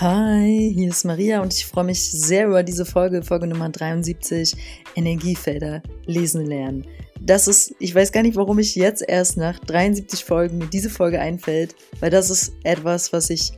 Hi, 0.00 0.72
hier 0.74 0.88
ist 0.88 1.04
Maria 1.04 1.40
und 1.40 1.54
ich 1.54 1.66
freue 1.66 1.84
mich 1.84 2.10
sehr 2.10 2.48
über 2.48 2.64
diese 2.64 2.84
Folge, 2.84 3.22
Folge 3.22 3.46
Nummer 3.46 3.68
73, 3.68 4.56
Energiefelder 4.96 5.84
lesen 6.04 6.44
lernen. 6.46 6.84
Das 7.20 7.46
ist, 7.46 7.76
ich 7.78 7.94
weiß 7.94 8.10
gar 8.10 8.22
nicht, 8.22 8.34
warum 8.34 8.58
ich 8.58 8.74
jetzt 8.74 9.04
erst 9.06 9.36
nach 9.36 9.60
73 9.60 10.24
Folgen 10.24 10.58
mir 10.58 10.66
diese 10.66 10.90
Folge 10.90 11.20
einfällt, 11.20 11.76
weil 12.00 12.10
das 12.10 12.28
ist 12.28 12.54
etwas, 12.64 13.12
was 13.12 13.30
ich, 13.30 13.52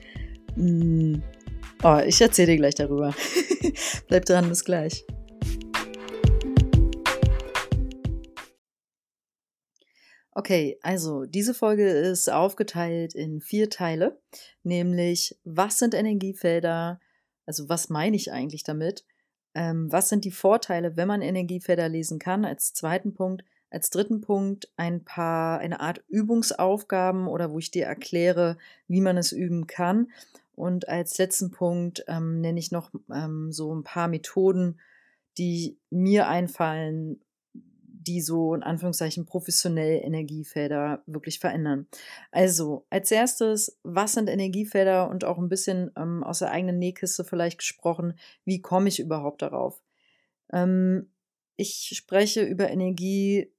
mh, 0.57 1.17
mm, 1.17 1.23
oh, 1.85 2.01
ich 2.07 2.21
erzähle 2.21 2.49
dir 2.49 2.59
gleich 2.59 2.75
darüber. 2.75 3.15
Bleib 4.09 4.27
dran, 4.27 4.51
bis 4.51 4.63
gleich. 4.63 5.07
Okay, 10.39 10.79
also 10.83 11.25
diese 11.25 11.55
Folge 11.55 11.89
ist 11.89 12.31
aufgeteilt 12.31 13.15
in 13.15 13.41
vier 13.41 13.71
Teile, 13.71 14.21
nämlich 14.65 15.35
was 15.45 15.79
sind 15.79 15.95
Energiefelder, 15.95 17.01
also 17.47 17.71
was 17.71 17.89
meine 17.89 18.17
ich 18.17 18.33
eigentlich 18.33 18.63
damit, 18.63 19.07
ähm, 19.55 19.91
was 19.91 20.11
sind 20.11 20.27
die 20.27 20.31
Vorteile, 20.31 20.95
wenn 20.99 21.09
man 21.09 21.23
Energiefelder 21.23 21.89
lesen 21.89 22.19
kann, 22.19 22.45
als 22.45 22.75
zweiten 22.75 23.15
Punkt, 23.15 23.45
als 23.71 23.89
dritten 23.89 24.21
Punkt 24.21 24.71
ein 24.77 25.05
paar, 25.05 25.59
eine 25.61 25.81
Art 25.81 26.05
Übungsaufgaben 26.09 27.29
oder 27.29 27.51
wo 27.51 27.59
ich 27.59 27.71
dir 27.71 27.87
erkläre, 27.87 28.59
wie 28.89 29.01
man 29.01 29.17
es 29.17 29.33
üben 29.33 29.67
kann. 29.67 30.09
Und 30.55 30.87
als 30.87 31.17
letzten 31.17 31.51
Punkt 31.51 32.05
ähm, 32.09 32.43
nenne 32.43 32.59
ich 32.59 32.71
noch 32.71 32.91
ähm, 33.11 33.53
so 33.53 33.75
ein 33.75 33.85
paar 33.85 34.09
Methoden, 34.09 34.79
die 35.39 35.79
mir 35.89 36.29
einfallen, 36.29 37.23
die 38.07 38.21
so 38.21 38.55
in 38.55 38.63
Anführungszeichen 38.63 39.27
professionell 39.27 40.01
Energiefelder 40.05 41.03
wirklich 41.07 41.39
verändern. 41.39 41.87
Also 42.31 42.87
als 42.91 43.11
erstes, 43.11 43.79
was 43.83 44.13
sind 44.13 44.29
Energiefelder 44.29 45.09
und 45.09 45.25
auch 45.25 45.39
ein 45.39 45.49
bisschen 45.49 45.91
ähm, 45.97 46.23
aus 46.25 46.41
der 46.41 46.51
eigenen 46.51 46.79
Nähkiste 46.79 47.25
vielleicht 47.25 47.59
gesprochen, 47.59 48.19
wie 48.45 48.61
komme 48.61 48.89
ich 48.89 49.01
überhaupt 49.01 49.43
darauf? 49.43 49.83
Ähm, 50.53 51.11
ich 51.57 51.93
spreche 51.95 52.43
über 52.43 52.71
Energie 52.71 53.53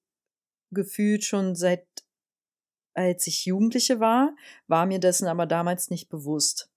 gefühlt 0.71 1.23
schon 1.23 1.55
seit 1.55 1.85
als 2.97 3.27
ich 3.27 3.45
Jugendliche 3.45 3.99
war, 3.99 4.35
war 4.67 4.87
mir 4.87 4.99
dessen 4.99 5.27
aber 5.27 5.45
damals 5.45 5.91
nicht 5.91 6.09
bewusst. 6.09 6.71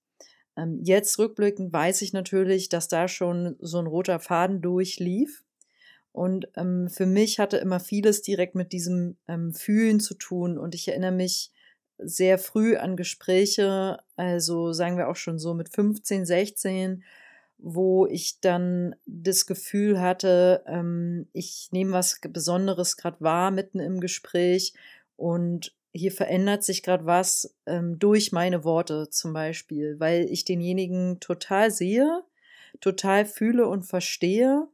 Ähm, 0.57 0.81
jetzt 0.83 1.19
rückblickend 1.19 1.73
weiß 1.73 2.03
ich 2.03 2.12
natürlich, 2.12 2.69
dass 2.69 2.89
da 2.89 3.09
schon 3.09 3.57
so 3.61 3.79
ein 3.79 3.87
roter 3.87 4.21
Faden 4.21 4.61
durchlief. 4.61 5.45
Und 6.12 6.48
ähm, 6.56 6.89
für 6.89 7.06
mich 7.06 7.39
hatte 7.39 7.58
immer 7.58 7.80
vieles 7.80 8.22
direkt 8.22 8.55
mit 8.55 8.72
diesem 8.72 9.16
ähm, 9.28 9.53
Fühlen 9.53 10.00
zu 10.00 10.14
tun. 10.14 10.58
Und 10.58 10.75
ich 10.75 10.89
erinnere 10.89 11.12
mich 11.12 11.53
sehr 11.98 12.39
früh 12.39 12.77
an 12.77 12.97
Gespräche, 12.97 13.98
also 14.16 14.72
sagen 14.72 14.97
wir 14.97 15.08
auch 15.08 15.16
schon 15.16 15.38
so 15.38 15.55
mit 15.55 15.69
15, 15.69 16.25
16, 16.25 17.05
wo 17.58 18.06
ich 18.06 18.41
dann 18.41 18.97
das 19.06 19.47
Gefühl 19.47 20.00
hatte, 20.00 20.64
ähm, 20.66 21.28
ich 21.33 21.69
nehme 21.72 21.92
was 21.92 22.20
Besonderes 22.20 22.97
gerade 22.97 23.20
wahr 23.20 23.50
mitten 23.50 23.81
im 23.81 24.00
Gespräch 24.00 24.72
und 25.16 25.75
hier 25.92 26.12
verändert 26.12 26.64
sich 26.64 26.83
gerade 26.83 27.05
was 27.05 27.55
ähm, 27.66 27.98
durch 27.98 28.33
meine 28.33 28.64
Worte 28.64 29.11
zum 29.11 29.33
Beispiel, 29.33 29.98
weil 29.98 30.25
ich 30.31 30.44
denjenigen 30.44 31.20
total 31.20 31.70
sehe, 31.70 32.22
total 32.81 33.27
fühle 33.27 33.66
und 33.66 33.83
verstehe 33.83 34.69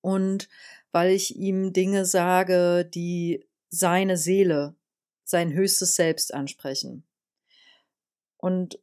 und 0.00 0.48
weil 0.92 1.12
ich 1.12 1.36
ihm 1.36 1.72
Dinge 1.72 2.04
sage, 2.04 2.84
die 2.84 3.46
seine 3.68 4.16
Seele, 4.16 4.74
sein 5.24 5.52
höchstes 5.52 5.94
Selbst 5.94 6.34
ansprechen. 6.34 7.04
Und 8.36 8.80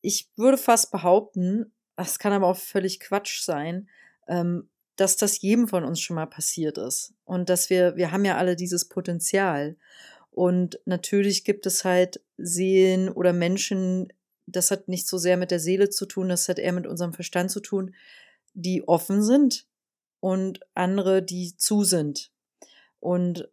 ich 0.00 0.30
würde 0.36 0.58
fast 0.58 0.92
behaupten, 0.92 1.72
das 1.96 2.18
kann 2.18 2.32
aber 2.32 2.46
auch 2.46 2.56
völlig 2.56 3.00
Quatsch 3.00 3.42
sein, 3.42 3.88
ähm, 4.28 4.68
dass 4.94 5.16
das 5.16 5.40
jedem 5.40 5.68
von 5.68 5.84
uns 5.84 6.00
schon 6.00 6.16
mal 6.16 6.26
passiert 6.26 6.78
ist. 6.78 7.14
Und 7.24 7.48
dass 7.48 7.70
wir, 7.70 7.96
wir 7.96 8.12
haben 8.12 8.24
ja 8.24 8.36
alle 8.36 8.56
dieses 8.56 8.88
Potenzial. 8.88 9.76
Und 10.30 10.80
natürlich 10.84 11.44
gibt 11.44 11.66
es 11.66 11.84
halt 11.84 12.22
Seelen 12.36 13.08
oder 13.08 13.32
Menschen, 13.32 14.12
das 14.46 14.70
hat 14.70 14.88
nicht 14.88 15.08
so 15.08 15.18
sehr 15.18 15.36
mit 15.36 15.50
der 15.50 15.60
Seele 15.60 15.90
zu 15.90 16.06
tun, 16.06 16.28
das 16.28 16.48
hat 16.48 16.58
eher 16.58 16.72
mit 16.72 16.86
unserem 16.86 17.12
Verstand 17.12 17.50
zu 17.50 17.60
tun, 17.60 17.94
die 18.54 18.86
offen 18.86 19.22
sind 19.22 19.66
und 20.20 20.60
andere, 20.74 21.22
die 21.22 21.56
zu 21.56 21.84
sind. 21.84 22.30
Und 23.00 23.48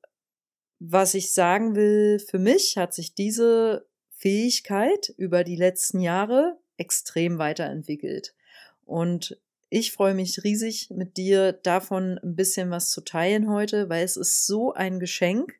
was 0.79 1.13
ich 1.13 1.31
sagen 1.31 1.75
will, 1.75 2.19
für 2.19 2.39
mich 2.39 2.77
hat 2.77 2.93
sich 2.93 3.13
diese 3.13 3.85
Fähigkeit 4.11 5.13
über 5.17 5.43
die 5.43 5.55
letzten 5.55 5.99
Jahre 5.99 6.57
extrem 6.77 7.37
weiterentwickelt. 7.37 8.33
Und 8.85 9.37
ich 9.69 9.91
freue 9.91 10.13
mich 10.13 10.43
riesig, 10.43 10.89
mit 10.91 11.17
dir 11.17 11.53
davon 11.53 12.19
ein 12.19 12.35
bisschen 12.35 12.69
was 12.69 12.91
zu 12.91 13.01
teilen 13.01 13.49
heute, 13.49 13.89
weil 13.89 14.03
es 14.03 14.15
ist 14.15 14.45
so 14.45 14.73
ein 14.73 14.99
Geschenk, 14.99 15.53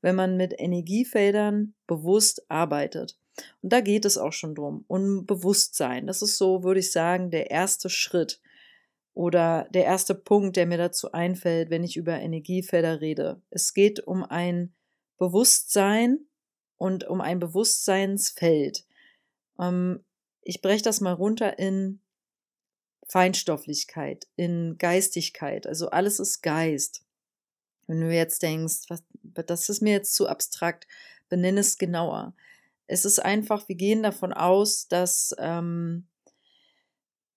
wenn 0.00 0.16
man 0.16 0.36
mit 0.36 0.54
Energiefeldern 0.58 1.74
bewusst 1.86 2.50
arbeitet. 2.50 3.18
Und 3.62 3.72
da 3.72 3.80
geht 3.80 4.04
es 4.04 4.18
auch 4.18 4.32
schon 4.32 4.54
drum. 4.54 4.84
Um 4.88 5.26
Bewusstsein. 5.26 6.06
Das 6.06 6.22
ist 6.22 6.36
so, 6.36 6.62
würde 6.62 6.80
ich 6.80 6.90
sagen, 6.90 7.30
der 7.30 7.50
erste 7.50 7.90
Schritt 7.90 8.40
oder 9.14 9.68
der 9.70 9.84
erste 9.84 10.14
Punkt, 10.14 10.56
der 10.56 10.66
mir 10.66 10.78
dazu 10.78 11.12
einfällt, 11.12 11.70
wenn 11.70 11.84
ich 11.84 11.96
über 11.96 12.18
Energiefelder 12.18 13.00
rede. 13.00 13.40
Es 13.50 13.74
geht 13.74 14.00
um 14.00 14.24
ein 14.24 14.72
Bewusstsein 15.18 16.20
und 16.76 17.04
um 17.04 17.20
ein 17.20 17.40
Bewusstseinsfeld. 17.40 18.86
Ähm, 19.58 20.04
ich 20.42 20.62
breche 20.62 20.82
das 20.82 21.00
mal 21.00 21.12
runter 21.12 21.58
in 21.58 22.00
Feinstofflichkeit, 23.06 24.28
in 24.36 24.78
Geistigkeit. 24.78 25.66
Also 25.66 25.90
alles 25.90 26.20
ist 26.20 26.42
Geist. 26.42 27.04
Wenn 27.86 28.00
du 28.00 28.14
jetzt 28.14 28.42
denkst, 28.42 28.88
was, 28.88 29.02
das 29.22 29.68
ist 29.68 29.82
mir 29.82 29.92
jetzt 29.92 30.14
zu 30.14 30.28
abstrakt, 30.28 30.86
benenne 31.28 31.60
es 31.60 31.76
genauer. 31.76 32.34
Es 32.86 33.04
ist 33.04 33.18
einfach, 33.18 33.68
wir 33.68 33.76
gehen 33.76 34.02
davon 34.02 34.32
aus, 34.32 34.88
dass 34.88 35.34
ähm, 35.38 36.06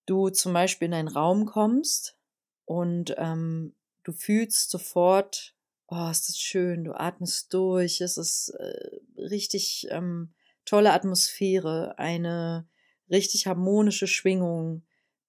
du 0.05 0.29
zum 0.29 0.53
Beispiel 0.53 0.87
in 0.87 0.93
einen 0.93 1.07
Raum 1.07 1.45
kommst 1.45 2.17
und 2.65 3.15
ähm, 3.17 3.73
du 4.03 4.11
fühlst 4.11 4.69
sofort, 4.69 5.55
oh, 5.87 6.09
ist 6.09 6.29
das 6.29 6.37
schön, 6.37 6.83
du 6.83 6.93
atmest 6.93 7.53
durch, 7.53 8.01
es 8.01 8.17
ist 8.17 8.49
äh, 8.49 8.99
richtig 9.17 9.87
ähm, 9.89 10.33
tolle 10.65 10.93
Atmosphäre, 10.93 11.97
eine 11.97 12.67
richtig 13.09 13.47
harmonische 13.47 14.07
Schwingung. 14.07 14.83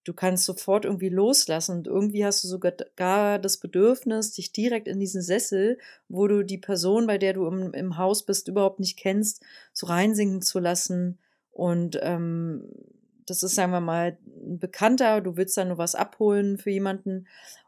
Du 0.04 0.12
kannst 0.12 0.44
sofort 0.44 0.84
irgendwie 0.84 1.08
loslassen 1.08 1.78
und 1.78 1.86
irgendwie 1.86 2.26
hast 2.26 2.44
du 2.44 2.48
sogar 2.48 2.72
gar 2.94 3.38
das 3.38 3.58
Bedürfnis, 3.58 4.32
dich 4.32 4.52
direkt 4.52 4.86
in 4.86 5.00
diesen 5.00 5.22
Sessel, 5.22 5.78
wo 6.08 6.28
du 6.28 6.44
die 6.44 6.58
Person, 6.58 7.06
bei 7.06 7.16
der 7.16 7.32
du 7.32 7.46
im, 7.46 7.72
im 7.72 7.96
Haus 7.96 8.26
bist, 8.26 8.48
überhaupt 8.48 8.80
nicht 8.80 8.98
kennst, 8.98 9.42
so 9.72 9.86
reinsinken 9.86 10.42
zu 10.42 10.58
lassen 10.58 11.18
und 11.50 11.98
ähm, 12.02 12.68
das 13.26 13.42
ist, 13.42 13.54
sagen 13.54 13.72
wir 13.72 13.80
mal, 13.80 14.18
ein 14.26 14.58
Bekannter, 14.58 15.20
du 15.20 15.36
willst 15.36 15.56
dann 15.56 15.68
nur 15.68 15.78
was 15.78 15.94
abholen 15.94 16.58
für 16.58 16.70
jemanden 16.70 17.26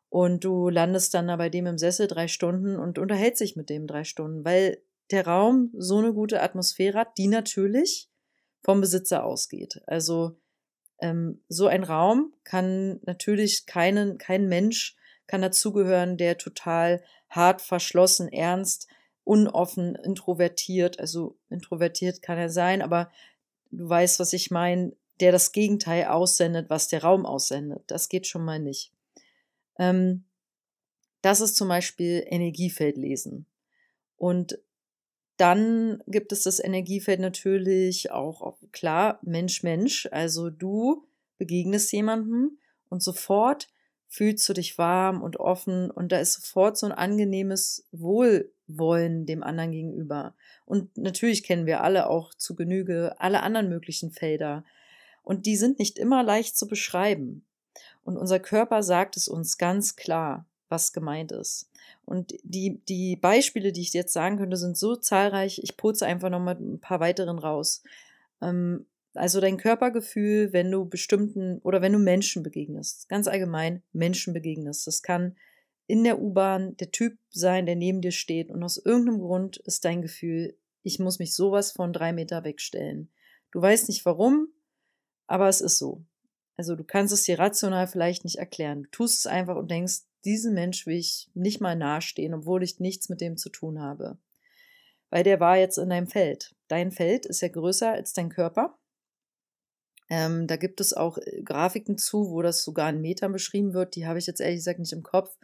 und 0.08 0.44
du 0.44 0.68
landest 0.68 1.14
dann 1.14 1.28
da 1.28 1.36
bei 1.36 1.48
dem 1.48 1.66
im 1.66 1.78
Sessel 1.78 2.06
drei 2.06 2.28
Stunden 2.28 2.76
und 2.76 2.98
unterhältst 2.98 3.40
dich 3.40 3.56
mit 3.56 3.70
dem 3.70 3.86
drei 3.86 4.04
Stunden, 4.04 4.44
weil 4.44 4.78
der 5.10 5.26
Raum 5.26 5.70
so 5.76 5.98
eine 5.98 6.12
gute 6.12 6.42
Atmosphäre 6.42 6.98
hat, 6.98 7.18
die 7.18 7.28
natürlich 7.28 8.08
vom 8.62 8.80
Besitzer 8.80 9.24
ausgeht. 9.24 9.82
Also 9.86 10.36
ähm, 10.98 11.42
so 11.48 11.66
ein 11.66 11.84
Raum 11.84 12.34
kann 12.44 13.00
natürlich 13.04 13.66
keinen, 13.66 14.18
kein 14.18 14.48
Mensch 14.48 14.96
kann 15.26 15.42
dazugehören, 15.42 16.16
der 16.16 16.38
total 16.38 17.02
hart, 17.28 17.60
verschlossen, 17.60 18.28
ernst, 18.28 18.88
unoffen, 19.24 19.96
introvertiert, 19.96 21.00
also 21.00 21.36
introvertiert 21.50 22.22
kann 22.22 22.38
er 22.38 22.48
sein, 22.48 22.80
aber 22.80 23.10
du 23.70 23.88
weißt, 23.88 24.20
was 24.20 24.32
ich 24.32 24.50
meine, 24.50 24.92
der 25.20 25.32
das 25.32 25.52
Gegenteil 25.52 26.06
aussendet, 26.06 26.70
was 26.70 26.88
der 26.88 27.02
Raum 27.02 27.26
aussendet. 27.26 27.82
Das 27.86 28.08
geht 28.08 28.26
schon 28.26 28.44
mal 28.44 28.58
nicht. 28.58 28.92
Ähm, 29.78 30.24
das 31.22 31.40
ist 31.40 31.56
zum 31.56 31.68
Beispiel 31.68 32.24
Energiefeldlesen. 32.28 33.46
Und 34.16 34.58
dann 35.36 36.02
gibt 36.06 36.32
es 36.32 36.42
das 36.42 36.62
Energiefeld 36.62 37.20
natürlich 37.20 38.10
auch, 38.10 38.56
klar, 38.72 39.18
Mensch-Mensch. 39.22 40.08
Also 40.10 40.50
du 40.50 41.04
begegnest 41.38 41.92
jemandem 41.92 42.58
und 42.88 43.02
sofort 43.02 43.68
fühlst 44.08 44.48
du 44.48 44.52
dich 44.52 44.78
warm 44.78 45.22
und 45.22 45.38
offen 45.38 45.90
und 45.90 46.12
da 46.12 46.18
ist 46.18 46.34
sofort 46.34 46.78
so 46.78 46.86
ein 46.86 46.92
angenehmes 46.92 47.86
Wohlwollen 47.92 49.26
dem 49.26 49.42
anderen 49.42 49.72
gegenüber. 49.72 50.34
Und 50.64 50.96
natürlich 50.96 51.42
kennen 51.42 51.66
wir 51.66 51.82
alle 51.82 52.08
auch 52.08 52.32
zu 52.32 52.54
Genüge 52.54 53.16
alle 53.18 53.42
anderen 53.42 53.68
möglichen 53.68 54.12
Felder. 54.12 54.64
Und 55.26 55.44
die 55.44 55.56
sind 55.56 55.78
nicht 55.78 55.98
immer 55.98 56.22
leicht 56.22 56.56
zu 56.56 56.66
beschreiben. 56.66 57.44
Und 58.04 58.16
unser 58.16 58.38
Körper 58.38 58.82
sagt 58.82 59.16
es 59.16 59.26
uns 59.26 59.58
ganz 59.58 59.96
klar, 59.96 60.46
was 60.68 60.92
gemeint 60.92 61.32
ist. 61.32 61.68
Und 62.04 62.34
die, 62.44 62.80
die 62.88 63.16
Beispiele, 63.16 63.72
die 63.72 63.82
ich 63.82 63.92
jetzt 63.92 64.12
sagen 64.12 64.38
könnte, 64.38 64.56
sind 64.56 64.78
so 64.78 64.94
zahlreich. 64.96 65.60
Ich 65.62 65.76
putze 65.76 66.06
einfach 66.06 66.30
nochmal 66.30 66.54
ein 66.54 66.80
paar 66.80 67.00
weiteren 67.00 67.38
raus. 67.38 67.82
Ähm, 68.40 68.86
Also 69.14 69.40
dein 69.40 69.56
Körpergefühl, 69.56 70.52
wenn 70.52 70.70
du 70.70 70.84
bestimmten 70.84 71.58
oder 71.64 71.80
wenn 71.80 71.92
du 71.92 71.98
Menschen 71.98 72.42
begegnest, 72.42 73.08
ganz 73.08 73.26
allgemein 73.28 73.82
Menschen 73.92 74.34
begegnest. 74.34 74.86
Das 74.86 75.02
kann 75.02 75.36
in 75.88 76.04
der 76.04 76.20
U-Bahn 76.20 76.76
der 76.76 76.90
Typ 76.90 77.16
sein, 77.30 77.64
der 77.64 77.76
neben 77.76 78.00
dir 78.00 78.12
steht 78.12 78.50
und 78.50 78.62
aus 78.62 78.76
irgendeinem 78.76 79.20
Grund 79.20 79.56
ist 79.56 79.84
dein 79.84 80.02
Gefühl, 80.02 80.54
ich 80.82 80.98
muss 80.98 81.18
mich 81.18 81.34
sowas 81.34 81.72
von 81.72 81.92
drei 81.92 82.12
Meter 82.12 82.44
wegstellen. 82.44 83.08
Du 83.52 83.62
weißt 83.62 83.88
nicht 83.88 84.04
warum, 84.04 84.48
aber 85.26 85.48
es 85.48 85.60
ist 85.60 85.78
so. 85.78 86.04
Also 86.56 86.74
du 86.74 86.84
kannst 86.84 87.12
es 87.12 87.24
dir 87.24 87.38
rational 87.38 87.86
vielleicht 87.86 88.24
nicht 88.24 88.36
erklären. 88.36 88.84
Du 88.84 88.90
tust 88.90 89.18
es 89.18 89.26
einfach 89.26 89.56
und 89.56 89.70
denkst, 89.70 90.02
diesem 90.24 90.54
Mensch 90.54 90.86
will 90.86 90.96
ich 90.96 91.28
nicht 91.34 91.60
mal 91.60 91.76
nahestehen, 91.76 92.34
obwohl 92.34 92.62
ich 92.62 92.80
nichts 92.80 93.08
mit 93.08 93.20
dem 93.20 93.36
zu 93.36 93.50
tun 93.50 93.80
habe. 93.80 94.18
Weil 95.10 95.22
der 95.22 95.38
war 95.38 95.56
jetzt 95.56 95.78
in 95.78 95.90
deinem 95.90 96.08
Feld. 96.08 96.54
Dein 96.68 96.90
Feld 96.90 97.26
ist 97.26 97.42
ja 97.42 97.48
größer 97.48 97.92
als 97.92 98.12
dein 98.12 98.28
Körper. 98.28 98.76
Ähm, 100.08 100.46
da 100.46 100.56
gibt 100.56 100.80
es 100.80 100.92
auch 100.92 101.18
äh, 101.18 101.42
Grafiken 101.42 101.98
zu, 101.98 102.30
wo 102.30 102.42
das 102.42 102.64
sogar 102.64 102.88
in 102.90 103.00
Metern 103.00 103.32
beschrieben 103.32 103.74
wird. 103.74 103.94
Die 103.96 104.06
habe 104.06 104.18
ich 104.18 104.26
jetzt 104.26 104.40
ehrlich 104.40 104.58
gesagt 104.58 104.78
nicht 104.78 104.92
im 104.92 105.02
Kopf. 105.02 105.36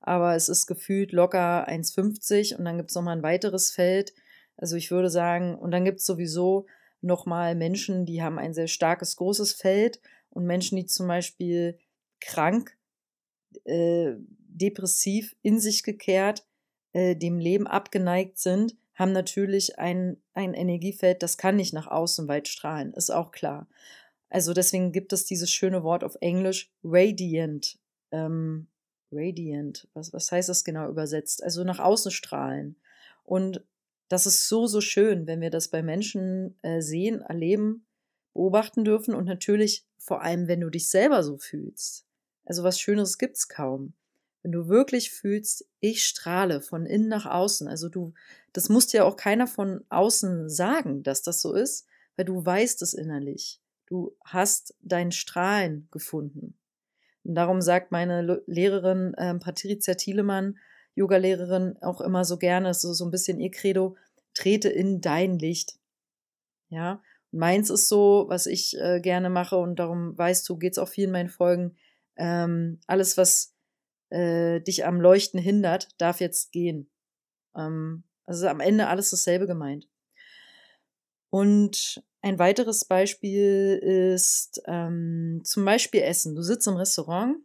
Aber 0.00 0.34
es 0.34 0.48
ist 0.48 0.66
gefühlt 0.66 1.12
locker 1.12 1.68
1,50 1.68 2.56
und 2.56 2.64
dann 2.64 2.78
gibt 2.78 2.90
es 2.90 2.94
nochmal 2.94 3.16
ein 3.16 3.22
weiteres 3.22 3.70
Feld. 3.70 4.14
Also 4.56 4.76
ich 4.76 4.90
würde 4.90 5.10
sagen, 5.10 5.54
und 5.54 5.70
dann 5.70 5.84
gibt 5.84 6.00
es 6.00 6.06
sowieso 6.06 6.66
nochmal 7.00 7.54
Menschen, 7.54 8.06
die 8.06 8.22
haben 8.22 8.38
ein 8.38 8.54
sehr 8.54 8.68
starkes, 8.68 9.16
großes 9.16 9.52
Feld 9.52 10.00
und 10.30 10.46
Menschen, 10.46 10.76
die 10.76 10.86
zum 10.86 11.08
Beispiel 11.08 11.78
krank, 12.20 12.76
äh, 13.64 14.12
depressiv, 14.18 15.34
in 15.42 15.58
sich 15.58 15.82
gekehrt, 15.82 16.46
äh, 16.92 17.16
dem 17.16 17.38
Leben 17.38 17.66
abgeneigt 17.66 18.38
sind, 18.38 18.76
haben 18.94 19.12
natürlich 19.12 19.78
ein, 19.78 20.18
ein 20.34 20.54
Energiefeld, 20.54 21.22
das 21.22 21.38
kann 21.38 21.56
nicht 21.56 21.72
nach 21.72 21.86
außen 21.86 22.28
weit 22.28 22.48
strahlen, 22.48 22.92
ist 22.92 23.10
auch 23.10 23.30
klar. 23.32 23.68
Also 24.28 24.52
deswegen 24.52 24.92
gibt 24.92 25.12
es 25.12 25.24
dieses 25.24 25.50
schöne 25.50 25.82
Wort 25.82 26.04
auf 26.04 26.16
Englisch 26.20 26.70
radiant. 26.84 27.78
Ähm, 28.12 28.68
radiant, 29.10 29.88
was, 29.94 30.12
was 30.12 30.30
heißt 30.30 30.48
das 30.48 30.64
genau 30.64 30.88
übersetzt? 30.88 31.42
Also 31.42 31.64
nach 31.64 31.80
außen 31.80 32.12
strahlen. 32.12 32.76
Und 33.24 33.64
das 34.10 34.26
ist 34.26 34.48
so, 34.48 34.66
so 34.66 34.80
schön, 34.80 35.28
wenn 35.28 35.40
wir 35.40 35.50
das 35.50 35.68
bei 35.68 35.82
Menschen 35.82 36.58
äh, 36.62 36.82
sehen, 36.82 37.20
erleben, 37.20 37.86
beobachten 38.34 38.84
dürfen 38.84 39.14
und 39.14 39.24
natürlich 39.24 39.86
vor 39.98 40.22
allem, 40.22 40.48
wenn 40.48 40.60
du 40.60 40.68
dich 40.68 40.90
selber 40.90 41.22
so 41.22 41.38
fühlst. 41.38 42.04
Also 42.44 42.64
was 42.64 42.80
Schöneres 42.80 43.18
gibt's 43.18 43.48
kaum. 43.48 43.94
Wenn 44.42 44.50
du 44.50 44.68
wirklich 44.68 45.12
fühlst, 45.12 45.64
ich 45.78 46.04
strahle 46.04 46.60
von 46.60 46.86
innen 46.86 47.06
nach 47.06 47.26
außen. 47.26 47.68
Also 47.68 47.88
du, 47.88 48.12
das 48.52 48.68
muss 48.68 48.88
dir 48.88 49.06
auch 49.06 49.16
keiner 49.16 49.46
von 49.46 49.84
außen 49.90 50.48
sagen, 50.48 51.04
dass 51.04 51.22
das 51.22 51.40
so 51.40 51.52
ist, 51.52 51.86
weil 52.16 52.24
du 52.24 52.44
weißt 52.44 52.82
es 52.82 52.94
innerlich. 52.94 53.60
Du 53.86 54.16
hast 54.24 54.74
dein 54.82 55.12
Strahlen 55.12 55.86
gefunden. 55.92 56.58
Und 57.22 57.36
darum 57.36 57.60
sagt 57.60 57.92
meine 57.92 58.42
Lehrerin 58.46 59.14
äh, 59.14 59.34
Patricia 59.34 59.94
Thielemann, 59.94 60.58
Yoga-Lehrerin, 60.94 61.78
auch 61.82 62.00
immer 62.00 62.24
so 62.24 62.36
gerne, 62.36 62.74
so, 62.74 62.92
so 62.92 63.04
ein 63.04 63.10
bisschen 63.10 63.40
ihr 63.40 63.50
Credo, 63.50 63.96
trete 64.34 64.68
in 64.68 65.00
dein 65.00 65.38
Licht. 65.38 65.78
Ja, 66.68 67.02
meins 67.32 67.70
ist 67.70 67.88
so, 67.88 68.26
was 68.28 68.46
ich 68.46 68.78
äh, 68.78 69.00
gerne 69.00 69.30
mache 69.30 69.56
und 69.56 69.78
darum 69.78 70.16
weißt 70.16 70.48
du, 70.48 70.56
geht's 70.56 70.78
auch 70.78 70.88
viel 70.88 71.04
in 71.04 71.12
meinen 71.12 71.28
Folgen. 71.28 71.76
Ähm, 72.16 72.80
alles, 72.86 73.16
was 73.16 73.54
äh, 74.10 74.60
dich 74.60 74.84
am 74.84 75.00
Leuchten 75.00 75.40
hindert, 75.40 75.88
darf 75.98 76.20
jetzt 76.20 76.52
gehen. 76.52 76.90
Ähm, 77.56 78.04
also 78.26 78.46
am 78.48 78.60
Ende 78.60 78.88
alles 78.88 79.10
dasselbe 79.10 79.46
gemeint. 79.46 79.88
Und 81.30 82.02
ein 82.22 82.38
weiteres 82.38 82.84
Beispiel 82.84 83.80
ist 83.82 84.62
ähm, 84.66 85.40
zum 85.44 85.64
Beispiel 85.64 86.02
Essen. 86.02 86.34
Du 86.34 86.42
sitzt 86.42 86.66
im 86.66 86.76
Restaurant 86.76 87.36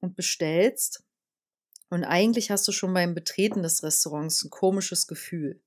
und 0.00 0.16
bestellst 0.16 1.04
und 1.90 2.04
eigentlich 2.04 2.50
hast 2.52 2.66
du 2.68 2.72
schon 2.72 2.94
beim 2.94 3.14
Betreten 3.14 3.62
des 3.62 3.82
Restaurants 3.82 4.44
ein 4.44 4.50
komisches 4.50 5.08
Gefühl. 5.08 5.60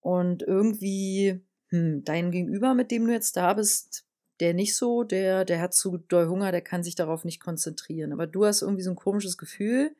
Und 0.00 0.42
irgendwie, 0.42 1.40
hm, 1.68 2.04
dein 2.04 2.30
Gegenüber, 2.30 2.74
mit 2.74 2.90
dem 2.90 3.06
du 3.06 3.12
jetzt 3.12 3.36
da 3.36 3.54
bist, 3.54 4.04
der 4.38 4.52
nicht 4.52 4.76
so, 4.76 5.02
der, 5.02 5.46
der 5.46 5.60
hat 5.62 5.72
zu 5.72 5.96
doll 5.96 6.28
Hunger, 6.28 6.52
der 6.52 6.60
kann 6.60 6.82
sich 6.82 6.94
darauf 6.94 7.24
nicht 7.24 7.40
konzentrieren. 7.40 8.12
Aber 8.12 8.26
du 8.26 8.44
hast 8.44 8.60
irgendwie 8.60 8.82
so 8.82 8.90
ein 8.90 8.96
komisches 8.96 9.38
Gefühl. 9.38 9.96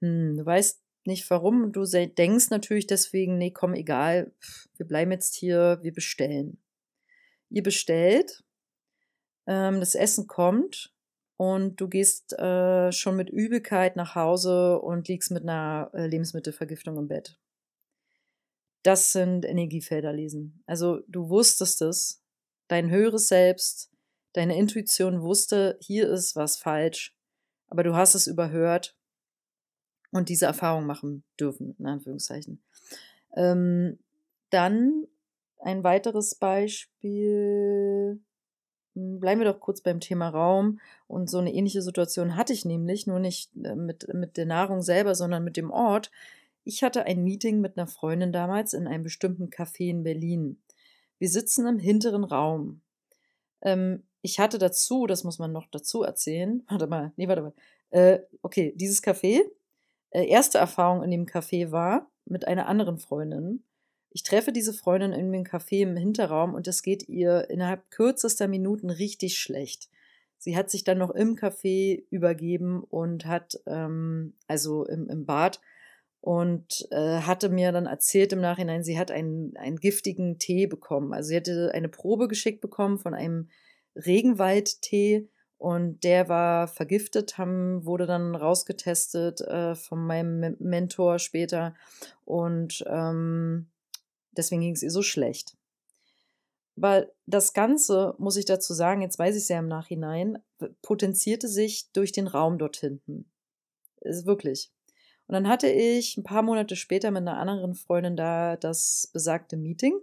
Hm, 0.00 0.36
du 0.36 0.46
weißt 0.46 0.80
nicht 1.04 1.28
warum. 1.28 1.72
Du 1.72 1.84
denkst 1.84 2.50
natürlich 2.50 2.86
deswegen, 2.86 3.36
nee, 3.36 3.50
komm, 3.50 3.74
egal, 3.74 4.32
wir 4.76 4.86
bleiben 4.86 5.10
jetzt 5.10 5.34
hier, 5.34 5.80
wir 5.82 5.92
bestellen. 5.92 6.58
Ihr 7.50 7.64
bestellt, 7.64 8.44
ähm, 9.48 9.80
das 9.80 9.96
Essen 9.96 10.28
kommt 10.28 10.91
und 11.42 11.80
du 11.80 11.88
gehst 11.88 12.38
äh, 12.38 12.92
schon 12.92 13.16
mit 13.16 13.28
Übelkeit 13.28 13.96
nach 13.96 14.14
Hause 14.14 14.78
und 14.78 15.08
liegst 15.08 15.32
mit 15.32 15.42
einer 15.42 15.90
äh, 15.92 16.06
Lebensmittelvergiftung 16.06 16.96
im 16.96 17.08
Bett. 17.08 17.36
Das 18.84 19.10
sind 19.10 19.44
Energiefelder 19.44 20.12
lesen. 20.12 20.62
Also 20.66 21.00
du 21.08 21.30
wusstest 21.30 21.82
es, 21.82 22.22
dein 22.68 22.90
höheres 22.90 23.26
Selbst, 23.26 23.90
deine 24.34 24.56
Intuition 24.56 25.20
wusste, 25.22 25.78
hier 25.80 26.08
ist 26.08 26.36
was 26.36 26.58
falsch, 26.58 27.12
aber 27.66 27.82
du 27.82 27.96
hast 27.96 28.14
es 28.14 28.28
überhört 28.28 28.96
und 30.12 30.28
diese 30.28 30.46
Erfahrung 30.46 30.86
machen 30.86 31.24
dürfen, 31.40 31.74
in 31.76 31.86
Anführungszeichen. 31.86 32.62
Ähm, 33.34 33.98
dann 34.50 35.08
ein 35.58 35.82
weiteres 35.82 36.36
Beispiel. 36.36 38.20
Hm, 38.94 39.20
bleiben 39.20 39.40
wir 39.40 39.52
doch 39.52 39.60
kurz 39.60 39.80
beim 39.80 40.00
Thema 40.00 40.28
Raum. 40.28 40.80
Und 41.06 41.30
so 41.30 41.38
eine 41.38 41.52
ähnliche 41.52 41.82
Situation 41.82 42.36
hatte 42.36 42.52
ich 42.52 42.64
nämlich, 42.64 43.06
nur 43.06 43.18
nicht 43.18 43.50
äh, 43.62 43.74
mit, 43.74 44.12
mit 44.14 44.36
der 44.36 44.46
Nahrung 44.46 44.82
selber, 44.82 45.14
sondern 45.14 45.44
mit 45.44 45.56
dem 45.56 45.70
Ort. 45.70 46.10
Ich 46.64 46.82
hatte 46.82 47.04
ein 47.04 47.24
Meeting 47.24 47.60
mit 47.60 47.76
einer 47.76 47.86
Freundin 47.86 48.32
damals 48.32 48.72
in 48.72 48.86
einem 48.86 49.02
bestimmten 49.02 49.48
Café 49.48 49.90
in 49.90 50.04
Berlin. 50.04 50.60
Wir 51.18 51.28
sitzen 51.28 51.66
im 51.66 51.78
hinteren 51.78 52.24
Raum. 52.24 52.80
Ähm, 53.62 54.04
ich 54.22 54.38
hatte 54.38 54.58
dazu, 54.58 55.06
das 55.06 55.24
muss 55.24 55.38
man 55.38 55.52
noch 55.52 55.66
dazu 55.70 56.02
erzählen, 56.02 56.62
warte 56.68 56.86
mal, 56.86 57.12
nee, 57.16 57.28
warte 57.28 57.42
mal. 57.42 57.54
Äh, 57.90 58.20
okay, 58.42 58.72
dieses 58.76 59.02
Café, 59.02 59.40
äh, 60.10 60.26
erste 60.26 60.58
Erfahrung 60.58 61.02
in 61.02 61.10
dem 61.10 61.26
Café 61.26 61.70
war 61.72 62.10
mit 62.24 62.46
einer 62.46 62.66
anderen 62.66 62.98
Freundin. 62.98 63.64
Ich 64.14 64.22
treffe 64.22 64.52
diese 64.52 64.74
Freundin 64.74 65.12
in 65.12 65.32
dem 65.32 65.44
Café 65.44 65.80
im 65.80 65.96
Hinterraum 65.96 66.54
und 66.54 66.68
es 66.68 66.82
geht 66.82 67.08
ihr 67.08 67.48
innerhalb 67.48 67.90
kürzester 67.90 68.46
Minuten 68.46 68.90
richtig 68.90 69.38
schlecht. 69.38 69.88
Sie 70.36 70.56
hat 70.56 70.70
sich 70.70 70.84
dann 70.84 70.98
noch 70.98 71.10
im 71.10 71.36
Café 71.36 72.04
übergeben 72.10 72.84
und 72.84 73.24
hat, 73.24 73.60
ähm, 73.66 74.34
also 74.48 74.84
im, 74.84 75.08
im 75.08 75.24
Bad, 75.24 75.60
und 76.20 76.86
äh, 76.92 77.20
hatte 77.20 77.48
mir 77.48 77.72
dann 77.72 77.86
erzählt 77.86 78.32
im 78.32 78.40
Nachhinein, 78.40 78.84
sie 78.84 78.98
hat 78.98 79.10
einen, 79.10 79.56
einen 79.56 79.76
giftigen 79.76 80.38
Tee 80.38 80.66
bekommen. 80.66 81.12
Also 81.12 81.28
sie 81.28 81.36
hatte 81.36 81.72
eine 81.74 81.88
Probe 81.88 82.28
geschickt 82.28 82.60
bekommen 82.60 82.98
von 82.98 83.14
einem 83.14 83.48
Regenwaldtee 83.96 85.28
und 85.58 86.04
der 86.04 86.28
war 86.28 86.68
vergiftet, 86.68 87.38
haben, 87.38 87.84
wurde 87.86 88.06
dann 88.06 88.34
rausgetestet 88.34 89.40
äh, 89.40 89.74
von 89.74 90.06
meinem 90.06 90.56
Mentor 90.58 91.18
später 91.18 91.74
und 92.24 92.84
ähm, 92.86 93.66
deswegen 94.36 94.62
ging 94.62 94.74
es 94.74 94.82
ihr 94.82 94.90
so 94.90 95.02
schlecht. 95.02 95.56
Weil 96.74 97.12
das 97.26 97.52
Ganze, 97.52 98.14
muss 98.18 98.36
ich 98.36 98.46
dazu 98.46 98.72
sagen, 98.72 99.02
jetzt 99.02 99.18
weiß 99.18 99.36
ich 99.36 99.42
es 99.42 99.48
ja 99.48 99.58
im 99.58 99.68
Nachhinein, 99.68 100.38
potenzierte 100.80 101.48
sich 101.48 101.92
durch 101.92 102.12
den 102.12 102.26
Raum 102.26 102.58
dort 102.58 102.76
hinten. 102.76 103.30
Ist 104.00 104.26
wirklich. 104.26 104.72
Und 105.26 105.34
dann 105.34 105.48
hatte 105.48 105.68
ich 105.68 106.16
ein 106.16 106.24
paar 106.24 106.42
Monate 106.42 106.76
später 106.76 107.10
mit 107.10 107.22
einer 107.22 107.38
anderen 107.38 107.74
Freundin 107.74 108.16
da 108.16 108.56
das 108.56 109.08
besagte 109.12 109.56
Meeting. 109.56 109.94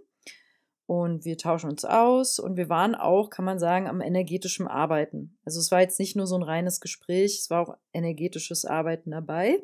Und 0.86 1.24
wir 1.24 1.38
tauschen 1.38 1.70
uns 1.70 1.84
aus 1.84 2.40
und 2.40 2.56
wir 2.56 2.68
waren 2.68 2.96
auch, 2.96 3.30
kann 3.30 3.44
man 3.44 3.60
sagen, 3.60 3.86
am 3.86 4.00
energetischen 4.00 4.66
Arbeiten. 4.66 5.38
Also 5.44 5.60
es 5.60 5.70
war 5.70 5.80
jetzt 5.80 6.00
nicht 6.00 6.16
nur 6.16 6.26
so 6.26 6.34
ein 6.34 6.42
reines 6.42 6.80
Gespräch, 6.80 7.38
es 7.38 7.48
war 7.48 7.60
auch 7.60 7.76
energetisches 7.92 8.64
Arbeiten 8.64 9.12
dabei. 9.12 9.62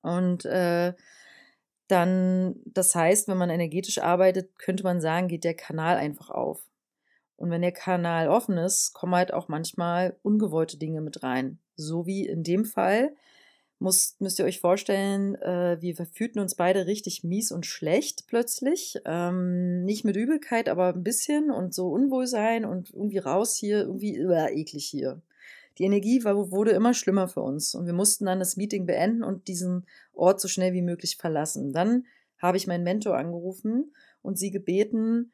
Und 0.00 0.46
äh, 0.46 0.94
dann, 1.88 2.56
das 2.66 2.94
heißt, 2.94 3.28
wenn 3.28 3.38
man 3.38 3.50
energetisch 3.50 3.98
arbeitet, 3.98 4.58
könnte 4.58 4.84
man 4.84 5.00
sagen, 5.00 5.28
geht 5.28 5.44
der 5.44 5.54
Kanal 5.54 5.96
einfach 5.96 6.30
auf. 6.30 6.62
Und 7.36 7.50
wenn 7.50 7.62
der 7.62 7.72
Kanal 7.72 8.28
offen 8.28 8.58
ist, 8.58 8.94
kommen 8.94 9.14
halt 9.14 9.32
auch 9.32 9.48
manchmal 9.48 10.16
ungewollte 10.22 10.76
Dinge 10.76 11.00
mit 11.00 11.22
rein. 11.22 11.58
So 11.76 12.06
wie 12.06 12.26
in 12.26 12.42
dem 12.42 12.64
Fall, 12.64 13.12
muss, 13.78 14.16
müsst 14.18 14.38
ihr 14.40 14.44
euch 14.44 14.60
vorstellen, 14.60 15.36
äh, 15.36 15.80
wir 15.80 15.94
fühlten 16.12 16.40
uns 16.40 16.56
beide 16.56 16.86
richtig 16.86 17.22
mies 17.22 17.52
und 17.52 17.64
schlecht 17.64 18.26
plötzlich. 18.26 18.98
Ähm, 19.04 19.84
nicht 19.84 20.04
mit 20.04 20.16
Übelkeit, 20.16 20.68
aber 20.68 20.88
ein 20.88 21.04
bisschen 21.04 21.50
und 21.50 21.72
so 21.74 21.88
Unwohlsein 21.88 22.64
und 22.64 22.90
irgendwie 22.90 23.18
raus 23.18 23.56
hier, 23.56 23.82
irgendwie 23.82 24.16
äh, 24.16 24.52
eklig 24.52 24.86
hier. 24.86 25.22
Die 25.78 25.84
Energie 25.84 26.24
war, 26.24 26.50
wurde 26.50 26.72
immer 26.72 26.92
schlimmer 26.92 27.28
für 27.28 27.40
uns 27.42 27.74
und 27.74 27.86
wir 27.86 27.92
mussten 27.92 28.26
dann 28.26 28.40
das 28.40 28.56
Meeting 28.56 28.86
beenden 28.86 29.22
und 29.22 29.48
diesen 29.48 29.86
Ort 30.12 30.40
so 30.40 30.48
schnell 30.48 30.72
wie 30.72 30.82
möglich 30.82 31.16
verlassen. 31.16 31.72
Dann 31.72 32.06
habe 32.38 32.56
ich 32.56 32.66
meinen 32.66 32.84
Mentor 32.84 33.16
angerufen 33.16 33.94
und 34.22 34.38
sie 34.38 34.50
gebeten, 34.50 35.32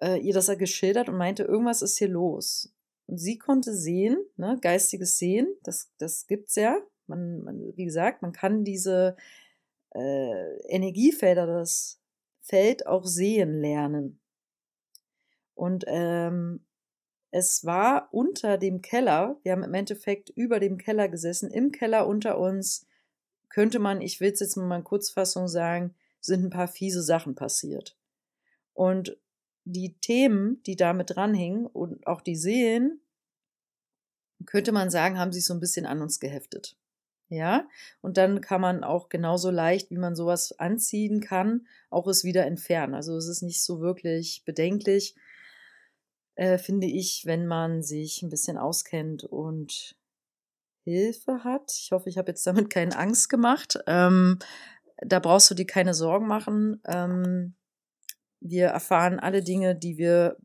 äh, 0.00 0.18
ihr 0.20 0.34
das 0.34 0.46
geschildert 0.58 1.08
und 1.08 1.16
meinte, 1.16 1.44
irgendwas 1.44 1.82
ist 1.82 1.98
hier 1.98 2.08
los. 2.08 2.74
Und 3.06 3.18
sie 3.18 3.38
konnte 3.38 3.74
sehen, 3.74 4.18
ne, 4.36 4.58
geistiges 4.60 5.18
Sehen, 5.18 5.48
das, 5.62 5.90
das 5.98 6.26
gibt's 6.26 6.56
ja. 6.56 6.78
Man, 7.06 7.42
man, 7.42 7.76
wie 7.76 7.86
gesagt, 7.86 8.20
man 8.20 8.32
kann 8.32 8.64
diese 8.64 9.16
äh, 9.94 10.56
Energiefelder, 10.68 11.46
das 11.46 11.98
Feld 12.42 12.86
auch 12.86 13.06
sehen 13.06 13.60
lernen. 13.60 14.20
Und 15.54 15.84
ähm, 15.88 16.64
es 17.38 17.64
war 17.64 18.08
unter 18.12 18.58
dem 18.58 18.82
Keller, 18.82 19.38
wir 19.42 19.52
haben 19.52 19.62
im 19.62 19.74
Endeffekt 19.74 20.30
über 20.30 20.60
dem 20.60 20.76
Keller 20.76 21.08
gesessen, 21.08 21.50
im 21.50 21.72
Keller 21.72 22.06
unter 22.06 22.38
uns 22.38 22.86
könnte 23.48 23.78
man, 23.78 24.00
ich 24.00 24.20
will 24.20 24.32
es 24.32 24.40
jetzt 24.40 24.56
mal 24.56 24.76
in 24.76 24.84
Kurzfassung 24.84 25.48
sagen, 25.48 25.94
sind 26.20 26.44
ein 26.44 26.50
paar 26.50 26.68
fiese 26.68 27.02
Sachen 27.02 27.34
passiert. 27.34 27.96
Und 28.74 29.16
die 29.64 29.98
Themen, 30.00 30.62
die 30.64 30.76
damit 30.76 31.14
dranhingen 31.14 31.66
und 31.66 32.06
auch 32.06 32.20
die 32.20 32.36
Seelen, 32.36 33.00
könnte 34.46 34.72
man 34.72 34.90
sagen, 34.90 35.18
haben 35.18 35.32
sich 35.32 35.44
so 35.44 35.54
ein 35.54 35.60
bisschen 35.60 35.86
an 35.86 36.02
uns 36.02 36.20
geheftet. 36.20 36.76
Ja, 37.30 37.68
und 38.00 38.16
dann 38.16 38.40
kann 38.40 38.62
man 38.62 38.82
auch 38.82 39.10
genauso 39.10 39.50
leicht, 39.50 39.90
wie 39.90 39.98
man 39.98 40.16
sowas 40.16 40.58
anziehen 40.58 41.20
kann, 41.20 41.66
auch 41.90 42.06
es 42.06 42.24
wieder 42.24 42.46
entfernen. 42.46 42.94
Also 42.94 43.16
es 43.16 43.28
ist 43.28 43.42
nicht 43.42 43.62
so 43.62 43.80
wirklich 43.80 44.42
bedenklich, 44.46 45.14
äh, 46.38 46.56
finde 46.56 46.86
ich, 46.86 47.26
wenn 47.26 47.48
man 47.48 47.82
sich 47.82 48.22
ein 48.22 48.30
bisschen 48.30 48.58
auskennt 48.58 49.24
und 49.24 49.96
Hilfe 50.84 51.42
hat. 51.42 51.72
Ich 51.76 51.90
hoffe, 51.90 52.08
ich 52.08 52.16
habe 52.16 52.30
jetzt 52.30 52.46
damit 52.46 52.70
keine 52.70 52.96
Angst 52.96 53.28
gemacht. 53.28 53.78
Ähm, 53.88 54.38
da 54.98 55.18
brauchst 55.18 55.50
du 55.50 55.54
dir 55.54 55.66
keine 55.66 55.94
Sorgen 55.94 56.28
machen. 56.28 56.80
Ähm, 56.86 57.54
wir 58.40 58.68
erfahren 58.68 59.18
alle 59.18 59.42
Dinge, 59.42 59.74
die 59.74 59.98
wir 59.98 60.36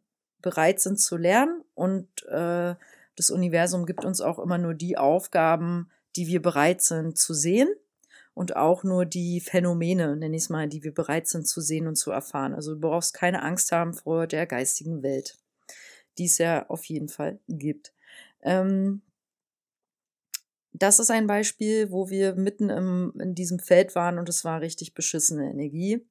bereit 0.41 0.79
sind 0.79 1.00
zu 1.00 1.15
lernen 1.15 1.63
und 1.75 2.07
äh, 2.27 2.73
das 3.15 3.29
Universum 3.29 3.85
gibt 3.85 4.03
uns 4.03 4.19
auch 4.19 4.39
immer 4.39 4.57
nur 4.57 4.73
die 4.73 4.97
Aufgaben, 4.97 5.91
die 6.15 6.25
wir 6.25 6.41
bereit 6.41 6.81
sind 6.81 7.19
zu 7.19 7.35
sehen 7.35 7.69
und 8.33 8.55
auch 8.55 8.83
nur 8.83 9.05
die 9.05 9.39
Phänomene, 9.39 10.15
nenne 10.17 10.35
ich 10.35 10.43
es 10.43 10.50
mal, 10.50 10.67
die 10.67 10.83
wir 10.83 10.93
bereit 10.93 11.27
sind 11.27 11.47
zu 11.47 11.62
sehen 11.62 11.88
und 11.88 11.95
zu 11.95 12.09
erfahren. 12.09 12.55
Also 12.55 12.73
du 12.73 12.79
brauchst 12.79 13.13
keine 13.13 13.43
Angst 13.43 13.71
haben 13.71 13.93
vor 13.93 14.25
der 14.25 14.47
geistigen 14.47 15.03
Welt, 15.03 15.38
die 16.17 16.25
es 16.25 16.38
ja 16.38 16.67
auf 16.70 16.86
jeden 16.86 17.10
Fall 17.10 17.39
gibt. 17.48 17.93
Ähm, 18.41 19.01
das 20.74 21.00
ist 21.00 21.12
ein 21.12 21.27
Beispiel, 21.27 21.91
wo 21.91 22.10
wir 22.10 22.36
mitten 22.36 22.70
im, 22.70 23.13
in 23.20 23.36
diesem 23.36 23.60
Feld 23.60 23.96
waren 23.96 24.17
und 24.17 24.27
es 24.27 24.43
war 24.43 24.62
richtig 24.62 24.93
beschissene 24.93 25.50
Energie. 25.50 26.05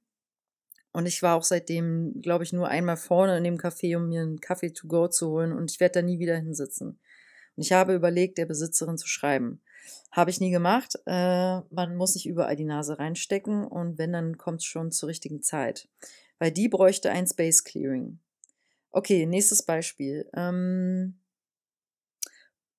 Und 0.93 1.07
ich 1.07 1.23
war 1.23 1.37
auch 1.37 1.43
seitdem, 1.43 2.21
glaube 2.21 2.45
ich, 2.45 2.53
nur 2.53 2.69
einmal 2.69 2.97
vorne 2.97 3.37
in 3.39 3.45
dem 3.45 3.57
Café, 3.57 3.97
um 3.97 4.09
mir 4.09 4.23
einen 4.23 4.41
Kaffee 4.41 4.73
to 4.73 4.87
go 4.87 5.09
zu 5.09 5.31
holen 5.31 5.53
und 5.53 5.71
ich 5.71 5.81
werde 5.81 6.01
da 6.01 6.03
nie 6.03 6.19
wieder 6.19 6.37
hinsitzen. 6.37 7.01
Und 7.57 7.63
ich 7.63 7.73
habe 7.73 7.95
überlegt, 7.95 8.39
der 8.39 8.47
Besitzerin 8.47 8.99
zu 8.99 9.09
schreiben. 9.09 9.61
Habe 10.11 10.31
ich 10.31 10.41
nie 10.41 10.51
gemacht. 10.51 10.95
Äh, 11.07 11.61
man 11.71 11.97
muss 11.97 12.15
nicht 12.15 12.27
überall 12.27 12.57
die 12.57 12.65
Nase 12.65 12.99
reinstecken 12.99 13.65
und 13.65 13.99
wenn, 13.99 14.13
dann 14.13 14.39
kommt 14.39 14.61
es 14.61 14.67
schon 14.67 14.93
zur 14.93 15.09
richtigen 15.09 15.43
Zeit. 15.43 15.89
Weil 16.39 16.53
die 16.53 16.69
bräuchte 16.69 17.11
ein 17.11 17.27
Space 17.27 17.65
Clearing. 17.65 18.21
Okay, 18.93 19.25
nächstes 19.25 19.63
Beispiel. 19.63 20.29
Ähm, 20.35 21.19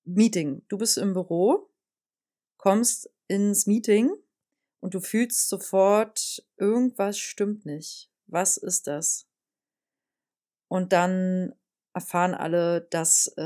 Meeting. 0.04 0.62
Du 0.68 0.78
bist 0.78 0.96
im 0.96 1.12
Büro, 1.12 1.68
kommst 2.56 3.10
ins 3.26 3.66
Meeting 3.66 4.12
und 4.80 4.94
du 4.94 5.00
fühlst 5.00 5.48
sofort, 5.48 6.46
irgendwas 6.56 7.18
stimmt 7.18 7.66
nicht. 7.66 8.10
Was 8.26 8.56
ist 8.56 8.86
das? 8.86 9.26
Und 10.68 10.92
dann 10.92 11.54
erfahren 11.94 12.34
alle, 12.34 12.82
dass 12.90 13.28
äh, 13.36 13.42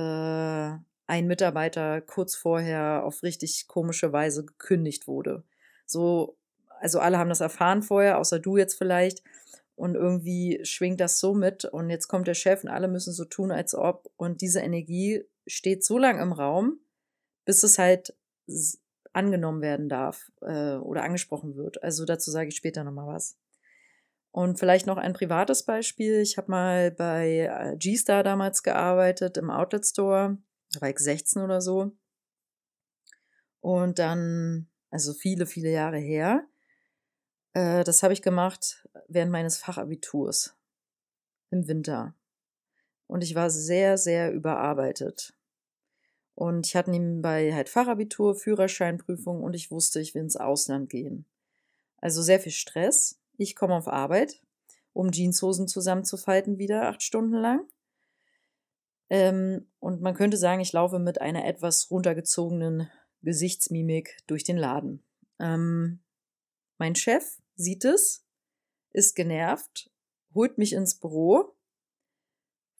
ein 1.06 1.26
Mitarbeiter 1.26 2.02
kurz 2.02 2.34
vorher 2.34 3.02
auf 3.04 3.22
richtig 3.22 3.66
komische 3.66 4.12
Weise 4.12 4.44
gekündigt 4.44 5.06
wurde. 5.06 5.42
So, 5.86 6.36
also 6.80 7.00
alle 7.00 7.18
haben 7.18 7.30
das 7.30 7.40
erfahren 7.40 7.82
vorher, 7.82 8.18
außer 8.18 8.38
du 8.38 8.58
jetzt 8.58 8.74
vielleicht. 8.74 9.22
Und 9.78 9.94
irgendwie 9.94 10.60
schwingt 10.64 11.00
das 11.00 11.20
so 11.20 11.34
mit. 11.34 11.64
Und 11.64 11.90
jetzt 11.90 12.08
kommt 12.08 12.26
der 12.26 12.34
Chef 12.34 12.64
und 12.64 12.70
alle 12.70 12.88
müssen 12.88 13.12
so 13.12 13.24
tun, 13.24 13.50
als 13.50 13.74
ob. 13.74 14.10
Und 14.16 14.40
diese 14.40 14.60
Energie 14.60 15.24
steht 15.46 15.84
so 15.84 15.98
lang 15.98 16.20
im 16.20 16.32
Raum, 16.32 16.80
bis 17.44 17.62
es 17.62 17.78
halt 17.78 18.14
angenommen 19.12 19.62
werden 19.62 19.88
darf 19.88 20.30
äh, 20.42 20.74
oder 20.74 21.02
angesprochen 21.02 21.56
wird. 21.56 21.82
Also 21.82 22.04
dazu 22.04 22.30
sage 22.30 22.48
ich 22.48 22.56
später 22.56 22.84
nochmal 22.84 23.06
was. 23.06 23.38
Und 24.30 24.58
vielleicht 24.58 24.86
noch 24.86 24.98
ein 24.98 25.14
privates 25.14 25.64
Beispiel. 25.64 26.20
Ich 26.20 26.36
habe 26.36 26.50
mal 26.50 26.90
bei 26.90 27.48
äh, 27.50 27.76
G-Star 27.76 28.22
damals 28.22 28.62
gearbeitet 28.62 29.36
im 29.36 29.50
Outlet 29.50 29.86
Store 29.86 30.38
da 30.72 30.80
war 30.80 30.90
ich 30.90 30.98
16 30.98 31.42
oder 31.42 31.60
so. 31.60 31.92
Und 33.60 33.98
dann, 33.98 34.68
also 34.90 35.12
viele, 35.12 35.46
viele 35.46 35.70
Jahre 35.70 35.98
her, 35.98 36.46
äh, 37.58 37.82
das 37.84 38.02
habe 38.02 38.12
ich 38.12 38.22
gemacht 38.22 38.86
während 39.08 39.32
meines 39.32 39.58
Fachabiturs 39.58 40.56
im 41.50 41.66
Winter. 41.66 42.14
Und 43.06 43.24
ich 43.24 43.34
war 43.34 43.50
sehr, 43.50 43.98
sehr 43.98 44.32
überarbeitet. 44.32 45.34
Und 46.34 46.66
ich 46.66 46.76
hatte 46.76 46.90
nebenbei 46.90 47.52
halt 47.52 47.68
Fachabitur, 47.68 48.36
Führerscheinprüfung 48.36 49.42
und 49.42 49.54
ich 49.54 49.72
wusste, 49.72 50.00
ich 50.00 50.14
will 50.14 50.22
ins 50.22 50.36
Ausland 50.36 50.88
gehen. 50.88 51.24
Also 51.96 52.22
sehr 52.22 52.38
viel 52.38 52.52
Stress. 52.52 53.18
Ich 53.36 53.56
komme 53.56 53.74
auf 53.74 53.88
Arbeit, 53.88 54.40
um 54.92 55.10
Jeanshosen 55.10 55.66
zusammenzufalten 55.66 56.58
wieder 56.58 56.88
acht 56.88 57.02
Stunden 57.02 57.34
lang. 57.34 57.66
Ähm, 59.10 59.66
und 59.80 60.00
man 60.00 60.14
könnte 60.14 60.36
sagen, 60.36 60.60
ich 60.60 60.72
laufe 60.72 61.00
mit 61.00 61.20
einer 61.20 61.44
etwas 61.44 61.90
runtergezogenen 61.90 62.88
Gesichtsmimik 63.22 64.18
durch 64.28 64.44
den 64.44 64.58
Laden. 64.58 65.02
Ähm, 65.40 66.00
mein 66.76 66.94
Chef 66.94 67.38
sieht 67.58 67.84
es, 67.84 68.24
ist 68.92 69.14
genervt, 69.14 69.90
holt 70.34 70.56
mich 70.56 70.72
ins 70.72 70.94
Büro, 70.94 71.54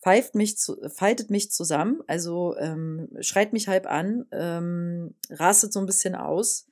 pfeift 0.01 0.35
mich 0.35 0.57
zu, 0.57 0.77
faltet 0.89 1.29
mich 1.29 1.51
zusammen, 1.51 2.03
also 2.07 2.57
ähm, 2.57 3.11
schreit 3.21 3.53
mich 3.53 3.69
halb 3.69 3.87
an, 3.87 4.27
ähm, 4.33 5.15
rastet 5.29 5.73
so 5.73 5.81
ein 5.81 5.87
bisschen 5.87 6.15
aus, 6.15 6.67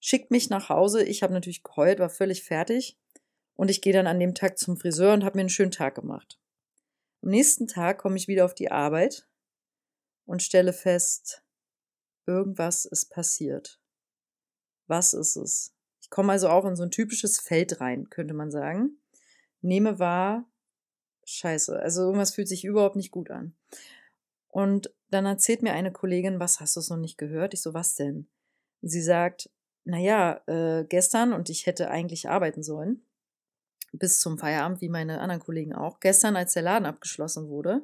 schickt 0.00 0.30
mich 0.30 0.50
nach 0.50 0.68
Hause. 0.68 1.04
Ich 1.04 1.22
habe 1.22 1.32
natürlich 1.32 1.62
geheult, 1.62 2.00
war 2.00 2.10
völlig 2.10 2.42
fertig. 2.42 2.98
Und 3.54 3.70
ich 3.70 3.82
gehe 3.82 3.92
dann 3.92 4.06
an 4.06 4.18
dem 4.18 4.34
Tag 4.34 4.58
zum 4.58 4.78
Friseur 4.78 5.12
und 5.12 5.24
habe 5.24 5.36
mir 5.36 5.42
einen 5.42 5.50
schönen 5.50 5.70
Tag 5.70 5.94
gemacht. 5.94 6.40
Am 7.22 7.28
nächsten 7.28 7.68
Tag 7.68 7.98
komme 7.98 8.16
ich 8.16 8.26
wieder 8.26 8.46
auf 8.46 8.54
die 8.54 8.72
Arbeit 8.72 9.28
und 10.24 10.42
stelle 10.42 10.72
fest, 10.72 11.44
irgendwas 12.26 12.86
ist 12.86 13.10
passiert. 13.10 13.78
Was 14.86 15.12
ist 15.12 15.36
es? 15.36 15.74
Komme 16.12 16.32
also 16.32 16.50
auch 16.50 16.66
in 16.66 16.76
so 16.76 16.82
ein 16.82 16.90
typisches 16.90 17.40
Feld 17.40 17.80
rein, 17.80 18.10
könnte 18.10 18.34
man 18.34 18.50
sagen. 18.50 18.98
Nehme 19.62 19.98
wahr, 19.98 20.44
scheiße, 21.24 21.80
also 21.80 22.02
irgendwas 22.02 22.34
fühlt 22.34 22.48
sich 22.48 22.66
überhaupt 22.66 22.96
nicht 22.96 23.10
gut 23.10 23.30
an. 23.30 23.56
Und 24.48 24.92
dann 25.08 25.24
erzählt 25.24 25.62
mir 25.62 25.72
eine 25.72 25.90
Kollegin, 25.90 26.38
was 26.38 26.60
hast 26.60 26.76
du 26.76 26.80
es 26.80 26.90
noch 26.90 26.98
nicht 26.98 27.16
gehört? 27.16 27.54
Ich 27.54 27.62
so, 27.62 27.72
was 27.72 27.94
denn? 27.94 28.28
Sie 28.82 29.00
sagt, 29.00 29.48
naja, 29.84 30.42
äh, 30.48 30.84
gestern 30.84 31.32
und 31.32 31.48
ich 31.48 31.64
hätte 31.64 31.90
eigentlich 31.90 32.28
arbeiten 32.28 32.62
sollen 32.62 33.06
bis 33.92 34.20
zum 34.20 34.36
Feierabend, 34.36 34.82
wie 34.82 34.90
meine 34.90 35.18
anderen 35.18 35.40
Kollegen 35.40 35.72
auch. 35.72 35.98
Gestern, 36.00 36.36
als 36.36 36.52
der 36.52 36.62
Laden 36.62 36.84
abgeschlossen 36.84 37.48
wurde, 37.48 37.80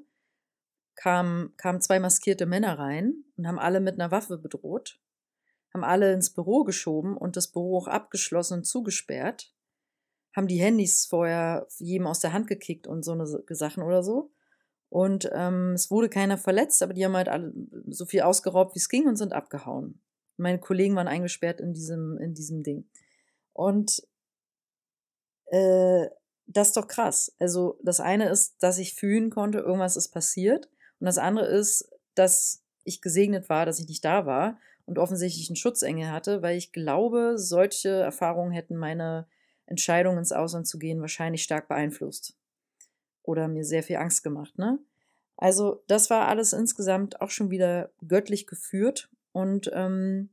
kamen, 0.96 1.56
kamen 1.56 1.80
zwei 1.80 1.98
maskierte 1.98 2.44
Männer 2.44 2.78
rein 2.78 3.24
und 3.38 3.48
haben 3.48 3.58
alle 3.58 3.80
mit 3.80 3.94
einer 3.94 4.10
Waffe 4.10 4.36
bedroht, 4.36 4.98
haben 5.72 5.84
alle 5.84 6.12
ins 6.12 6.30
Büro 6.30 6.64
geschoben 6.64 7.16
und 7.16 7.36
das 7.36 7.48
Büro 7.48 7.78
auch 7.78 7.88
abgeschlossen 7.88 8.58
und 8.58 8.64
zugesperrt, 8.64 9.52
haben 10.34 10.46
die 10.46 10.60
Handys 10.60 11.06
vorher 11.06 11.66
jedem 11.78 12.06
aus 12.06 12.20
der 12.20 12.32
Hand 12.32 12.46
gekickt 12.46 12.86
und 12.86 13.04
so 13.04 13.12
eine 13.12 13.26
Sachen 13.26 13.82
oder 13.82 14.02
so. 14.02 14.30
Und 14.88 15.28
ähm, 15.34 15.72
es 15.72 15.90
wurde 15.90 16.08
keiner 16.08 16.38
verletzt, 16.38 16.82
aber 16.82 16.94
die 16.94 17.04
haben 17.04 17.16
halt 17.16 17.28
alle 17.28 17.52
so 17.88 18.06
viel 18.06 18.22
ausgeraubt, 18.22 18.74
wie 18.74 18.78
es 18.78 18.88
ging 18.88 19.06
und 19.06 19.16
sind 19.16 19.32
abgehauen. 19.32 20.00
Meine 20.36 20.60
Kollegen 20.60 20.96
waren 20.96 21.08
eingesperrt 21.08 21.60
in 21.60 21.74
diesem, 21.74 22.16
in 22.18 22.34
diesem 22.34 22.62
Ding. 22.62 22.88
Und 23.52 24.02
äh, 25.46 26.06
das 26.46 26.68
ist 26.68 26.76
doch 26.76 26.88
krass. 26.88 27.34
Also 27.38 27.78
das 27.82 28.00
eine 28.00 28.30
ist, 28.30 28.62
dass 28.62 28.78
ich 28.78 28.94
fühlen 28.94 29.30
konnte, 29.30 29.58
irgendwas 29.58 29.96
ist 29.96 30.08
passiert. 30.08 30.70
Und 31.00 31.06
das 31.06 31.18
andere 31.18 31.46
ist, 31.46 31.90
dass 32.14 32.64
ich 32.84 33.02
gesegnet 33.02 33.48
war, 33.48 33.66
dass 33.66 33.80
ich 33.80 33.88
nicht 33.88 34.04
da 34.04 34.24
war 34.24 34.58
und 34.88 34.98
offensichtlich 34.98 35.48
einen 35.48 35.56
Schutzengel 35.56 36.10
hatte, 36.10 36.42
weil 36.42 36.56
ich 36.56 36.72
glaube, 36.72 37.34
solche 37.36 37.90
Erfahrungen 37.90 38.52
hätten 38.52 38.76
meine 38.76 39.26
Entscheidung 39.66 40.18
ins 40.18 40.32
Ausland 40.32 40.66
zu 40.66 40.78
gehen 40.78 41.00
wahrscheinlich 41.00 41.42
stark 41.42 41.68
beeinflusst. 41.68 42.34
Oder 43.22 43.46
mir 43.48 43.64
sehr 43.64 43.82
viel 43.82 43.96
Angst 43.96 44.24
gemacht, 44.24 44.58
ne? 44.58 44.78
Also, 45.36 45.84
das 45.86 46.10
war 46.10 46.26
alles 46.26 46.52
insgesamt 46.52 47.20
auch 47.20 47.30
schon 47.30 47.50
wieder 47.50 47.90
göttlich 48.06 48.46
geführt 48.46 49.08
und, 49.32 49.70
ähm, 49.72 50.30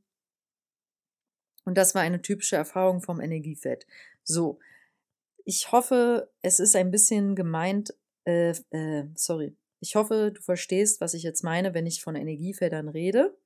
und 1.64 1.76
das 1.76 1.94
war 1.94 2.02
eine 2.02 2.22
typische 2.22 2.56
Erfahrung 2.56 3.02
vom 3.02 3.20
Energiefeld. 3.20 3.86
So, 4.24 4.58
ich 5.44 5.70
hoffe, 5.70 6.30
es 6.42 6.58
ist 6.58 6.74
ein 6.74 6.90
bisschen 6.90 7.36
gemeint, 7.36 7.94
Äh, 8.28 8.54
äh, 8.70 9.04
sorry. 9.14 9.54
Ich 9.78 9.94
hoffe, 9.94 10.32
du 10.34 10.42
verstehst, 10.42 11.00
was 11.00 11.14
ich 11.14 11.22
jetzt 11.22 11.44
meine, 11.44 11.74
wenn 11.74 11.86
ich 11.86 12.02
von 12.02 12.16
Energiefeldern 12.16 12.88
rede. 12.88 13.36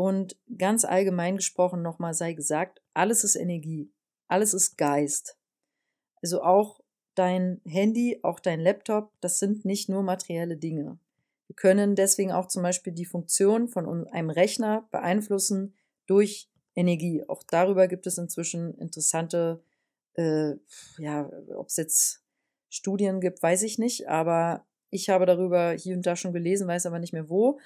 Und 0.00 0.38
ganz 0.56 0.86
allgemein 0.86 1.36
gesprochen 1.36 1.82
nochmal 1.82 2.14
sei 2.14 2.32
gesagt, 2.32 2.80
alles 2.94 3.22
ist 3.22 3.36
Energie, 3.36 3.92
alles 4.28 4.54
ist 4.54 4.78
Geist. 4.78 5.36
Also 6.22 6.42
auch 6.42 6.80
dein 7.14 7.60
Handy, 7.66 8.18
auch 8.22 8.40
dein 8.40 8.60
Laptop, 8.60 9.12
das 9.20 9.38
sind 9.38 9.66
nicht 9.66 9.90
nur 9.90 10.02
materielle 10.02 10.56
Dinge. 10.56 10.98
Wir 11.48 11.54
können 11.54 11.96
deswegen 11.96 12.32
auch 12.32 12.48
zum 12.48 12.62
Beispiel 12.62 12.94
die 12.94 13.04
Funktion 13.04 13.68
von 13.68 14.08
einem 14.08 14.30
Rechner 14.30 14.88
beeinflussen 14.90 15.74
durch 16.06 16.48
Energie. 16.74 17.22
Auch 17.28 17.42
darüber 17.42 17.86
gibt 17.86 18.06
es 18.06 18.16
inzwischen 18.16 18.72
interessante, 18.78 19.62
äh, 20.14 20.52
ja, 20.96 21.30
ob 21.54 21.68
es 21.68 21.76
jetzt 21.76 22.24
Studien 22.70 23.20
gibt, 23.20 23.42
weiß 23.42 23.64
ich 23.64 23.76
nicht, 23.76 24.08
aber 24.08 24.64
ich 24.88 25.10
habe 25.10 25.26
darüber 25.26 25.72
hier 25.72 25.94
und 25.94 26.06
da 26.06 26.16
schon 26.16 26.32
gelesen, 26.32 26.68
weiß 26.68 26.86
aber 26.86 27.00
nicht 27.00 27.12
mehr 27.12 27.28
wo. 27.28 27.60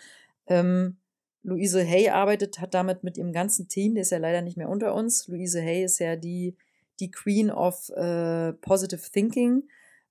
Ähm, 0.48 0.98
Luise 1.44 1.84
Hay 1.86 2.08
arbeitet, 2.08 2.58
hat 2.58 2.72
damit 2.74 3.04
mit 3.04 3.18
ihrem 3.18 3.32
ganzen 3.32 3.68
Team, 3.68 3.94
der 3.94 4.02
ist 4.02 4.10
ja 4.10 4.18
leider 4.18 4.40
nicht 4.40 4.56
mehr 4.56 4.70
unter 4.70 4.94
uns. 4.94 5.28
Luise 5.28 5.60
Hay 5.60 5.84
ist 5.84 5.98
ja 6.00 6.16
die, 6.16 6.56
die 7.00 7.10
Queen 7.10 7.50
of 7.50 7.90
äh, 7.90 8.54
Positive 8.54 9.02
Thinking, 9.12 9.62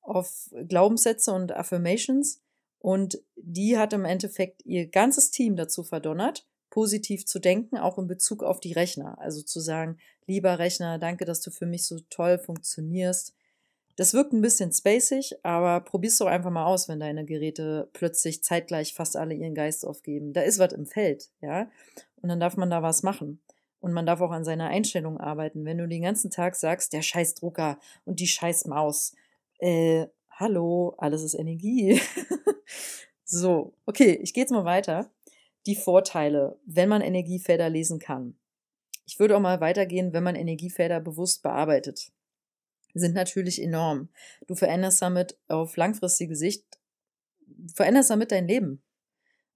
of 0.04 0.50
Glaubenssätze 0.68 1.34
und 1.34 1.52
Affirmations. 1.52 2.40
Und 2.78 3.20
die 3.36 3.78
hat 3.78 3.94
im 3.94 4.06
Endeffekt 4.06 4.64
ihr 4.66 4.88
ganzes 4.88 5.32
Team 5.32 5.56
dazu 5.56 5.84
verdonnert, 5.84 6.46
positiv 6.70 7.26
zu 7.26 7.40
denken, 7.40 7.78
auch 7.78 7.98
in 7.98 8.08
Bezug 8.08 8.44
auf 8.44 8.60
die 8.60 8.74
Rechner. 8.74 9.18
Also 9.20 9.42
zu 9.42 9.60
sagen, 9.60 9.98
lieber 10.28 10.60
Rechner, 10.60 11.00
danke, 11.00 11.26
dass 11.26 11.42
du 11.42 11.50
für 11.50 11.66
mich 11.66 11.88
so 11.88 12.00
toll 12.10 12.38
funktionierst. 12.38 13.34
Das 13.96 14.14
wirkt 14.14 14.34
ein 14.34 14.42
bisschen 14.42 14.72
spacig, 14.72 15.36
aber 15.44 15.82
probier's 15.82 16.18
doch 16.18 16.26
einfach 16.26 16.50
mal 16.50 16.66
aus, 16.66 16.88
wenn 16.88 17.00
deine 17.00 17.26
Geräte 17.26 17.90
plötzlich 17.94 18.44
zeitgleich 18.44 18.94
fast 18.94 19.16
alle 19.16 19.36
ihren 19.36 19.54
Geist 19.54 19.86
aufgeben. 19.86 20.34
Da 20.34 20.42
ist 20.42 20.58
was 20.58 20.74
im 20.74 20.88
Feld, 20.88 21.30
ja. 21.42 21.70
Und 22.22 22.30
dann 22.30 22.40
darf 22.40 22.58
man 22.58 22.72
da 22.72 22.82
was 22.82 23.04
machen. 23.04 23.40
Und 23.80 23.94
man 23.94 24.06
darf 24.06 24.22
auch 24.22 24.32
an 24.32 24.46
seiner 24.46 24.68
Einstellung 24.68 25.20
arbeiten. 25.20 25.66
Wenn 25.66 25.78
du 25.78 25.88
den 25.88 26.02
ganzen 26.02 26.32
Tag 26.32 26.56
sagst, 26.56 26.94
der 26.94 27.02
scheiß 27.02 27.36
Drucker 27.36 27.78
und 28.06 28.20
die 28.20 28.28
scheiß 28.28 28.66
Maus, 28.66 29.14
äh, 29.60 30.08
hallo, 30.32 30.96
alles 30.98 31.22
ist 31.22 31.36
Energie. 31.36 32.02
so, 33.26 33.74
okay, 33.86 34.20
ich 34.24 34.34
gehe 34.34 34.44
jetzt 34.44 34.52
mal 34.52 34.66
weiter. 34.66 35.12
Die 35.68 35.76
Vorteile, 35.76 36.58
wenn 36.66 36.90
man 36.90 37.02
Energiefelder 37.02 37.70
lesen 37.70 38.00
kann. 38.00 38.38
Ich 39.06 39.20
würde 39.20 39.36
auch 39.36 39.42
mal 39.42 39.62
weitergehen, 39.62 40.14
wenn 40.14 40.24
man 40.24 40.36
Energiefelder 40.36 41.00
bewusst 41.00 41.44
bearbeitet 41.44 42.12
sind 42.94 43.16
natürlich 43.16 43.62
enorm. 43.62 44.10
Du 44.48 44.56
veränderst 44.56 45.02
damit 45.02 45.38
auf 45.48 45.78
langfristige 45.78 46.36
Sicht, 46.36 46.66
veränderst 47.74 48.10
damit 48.10 48.32
dein 48.32 48.48
Leben. 48.48 48.84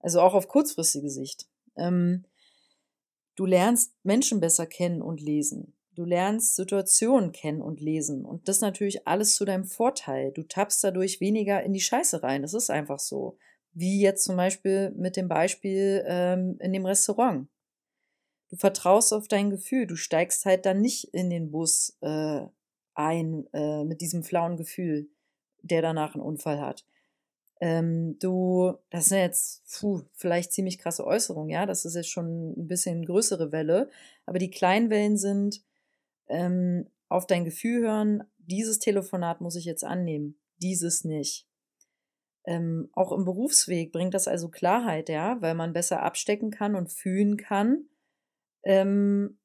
Also 0.00 0.20
auch 0.20 0.34
auf 0.34 0.48
kurzfristige 0.48 1.10
Sicht. 1.10 1.48
Ähm, 1.76 2.24
du 3.36 3.46
lernst 3.46 3.94
Menschen 4.02 4.40
besser 4.40 4.66
kennen 4.66 5.02
und 5.02 5.20
lesen. 5.20 5.74
Du 5.94 6.04
lernst 6.04 6.54
Situationen 6.54 7.32
kennen 7.32 7.60
und 7.60 7.80
lesen. 7.80 8.24
Und 8.24 8.46
das 8.46 8.60
natürlich 8.60 9.08
alles 9.08 9.34
zu 9.34 9.44
deinem 9.44 9.64
Vorteil. 9.64 10.30
Du 10.30 10.44
tappst 10.44 10.84
dadurch 10.84 11.20
weniger 11.20 11.62
in 11.64 11.72
die 11.72 11.80
Scheiße 11.80 12.22
rein. 12.22 12.42
Das 12.42 12.54
ist 12.54 12.70
einfach 12.70 13.00
so. 13.00 13.36
Wie 13.72 14.00
jetzt 14.00 14.24
zum 14.24 14.36
Beispiel 14.36 14.90
mit 14.90 15.16
dem 15.16 15.28
Beispiel 15.28 16.04
ähm, 16.06 16.56
in 16.60 16.72
dem 16.72 16.86
Restaurant. 16.86 17.48
Du 18.48 18.56
vertraust 18.56 19.12
auf 19.12 19.28
dein 19.28 19.50
Gefühl. 19.50 19.86
Du 19.86 19.96
steigst 19.96 20.44
halt 20.44 20.66
dann 20.66 20.80
nicht 20.80 21.12
in 21.12 21.30
den 21.30 21.50
Bus 21.50 21.96
äh, 22.00 22.46
ein 22.98 23.46
äh, 23.52 23.84
mit 23.84 24.00
diesem 24.00 24.24
flauen 24.24 24.56
Gefühl, 24.56 25.08
der 25.62 25.82
danach 25.82 26.14
einen 26.14 26.24
Unfall 26.24 26.60
hat. 26.60 26.84
Ähm, 27.60 28.18
du, 28.18 28.74
das 28.90 29.06
sind 29.06 29.18
jetzt 29.18 29.62
puh, 29.72 30.02
vielleicht 30.12 30.52
ziemlich 30.52 30.78
krasse 30.78 31.04
Äußerungen, 31.04 31.50
ja, 31.50 31.66
das 31.66 31.84
ist 31.84 31.94
jetzt 31.94 32.10
schon 32.10 32.52
ein 32.52 32.68
bisschen 32.68 33.04
größere 33.04 33.50
Welle, 33.50 33.90
aber 34.26 34.38
die 34.38 34.50
kleinen 34.50 34.90
Wellen 34.90 35.16
sind 35.16 35.62
ähm, 36.28 36.88
auf 37.08 37.26
dein 37.26 37.44
Gefühl 37.44 37.82
hören, 37.82 38.24
dieses 38.38 38.78
Telefonat 38.78 39.40
muss 39.40 39.56
ich 39.56 39.64
jetzt 39.64 39.84
annehmen, 39.84 40.38
dieses 40.58 41.04
nicht. 41.04 41.48
Ähm, 42.44 42.88
auch 42.92 43.12
im 43.12 43.24
Berufsweg 43.24 43.92
bringt 43.92 44.14
das 44.14 44.28
also 44.28 44.48
Klarheit, 44.48 45.08
ja, 45.08 45.40
weil 45.40 45.54
man 45.54 45.72
besser 45.72 46.02
abstecken 46.02 46.50
kann 46.50 46.76
und 46.76 46.92
fühlen 46.92 47.36
kann, 47.36 47.88
ähm, 48.62 49.38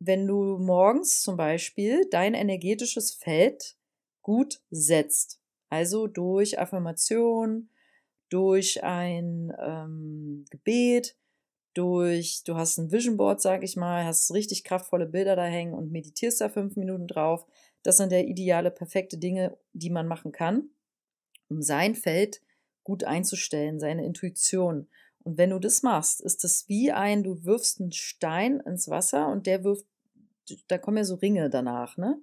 wenn 0.00 0.26
du 0.26 0.58
morgens 0.58 1.22
zum 1.22 1.36
Beispiel 1.36 2.08
dein 2.10 2.34
energetisches 2.34 3.12
Feld 3.12 3.76
gut 4.22 4.60
setzt. 4.70 5.40
Also 5.68 6.06
durch 6.06 6.58
Affirmation, 6.58 7.68
durch 8.30 8.82
ein 8.82 9.52
ähm, 9.60 10.46
Gebet, 10.50 11.16
durch, 11.74 12.42
du 12.44 12.56
hast 12.56 12.78
ein 12.78 12.90
Vision 12.90 13.16
Board, 13.16 13.40
sag 13.40 13.62
ich 13.62 13.76
mal, 13.76 14.04
hast 14.04 14.32
richtig 14.32 14.64
kraftvolle 14.64 15.06
Bilder 15.06 15.36
da 15.36 15.44
hängen 15.44 15.74
und 15.74 15.92
meditierst 15.92 16.40
da 16.40 16.48
fünf 16.48 16.76
Minuten 16.76 17.06
drauf. 17.06 17.46
Das 17.82 17.98
sind 17.98 18.10
der 18.10 18.26
ideale, 18.26 18.70
perfekte 18.70 19.18
Dinge, 19.18 19.56
die 19.72 19.90
man 19.90 20.08
machen 20.08 20.32
kann, 20.32 20.70
um 21.48 21.62
sein 21.62 21.94
Feld 21.94 22.40
gut 22.84 23.04
einzustellen, 23.04 23.78
seine 23.78 24.04
Intuition. 24.04 24.88
Und 25.22 25.38
wenn 25.38 25.50
du 25.50 25.58
das 25.58 25.82
machst, 25.82 26.20
ist 26.20 26.44
das 26.44 26.68
wie 26.68 26.92
ein, 26.92 27.22
du 27.22 27.44
wirfst 27.44 27.80
einen 27.80 27.92
Stein 27.92 28.60
ins 28.60 28.88
Wasser 28.88 29.28
und 29.28 29.46
der 29.46 29.64
wirft, 29.64 29.86
da 30.68 30.78
kommen 30.78 30.96
ja 30.96 31.04
so 31.04 31.16
Ringe 31.16 31.50
danach, 31.50 31.96
ne? 31.96 32.18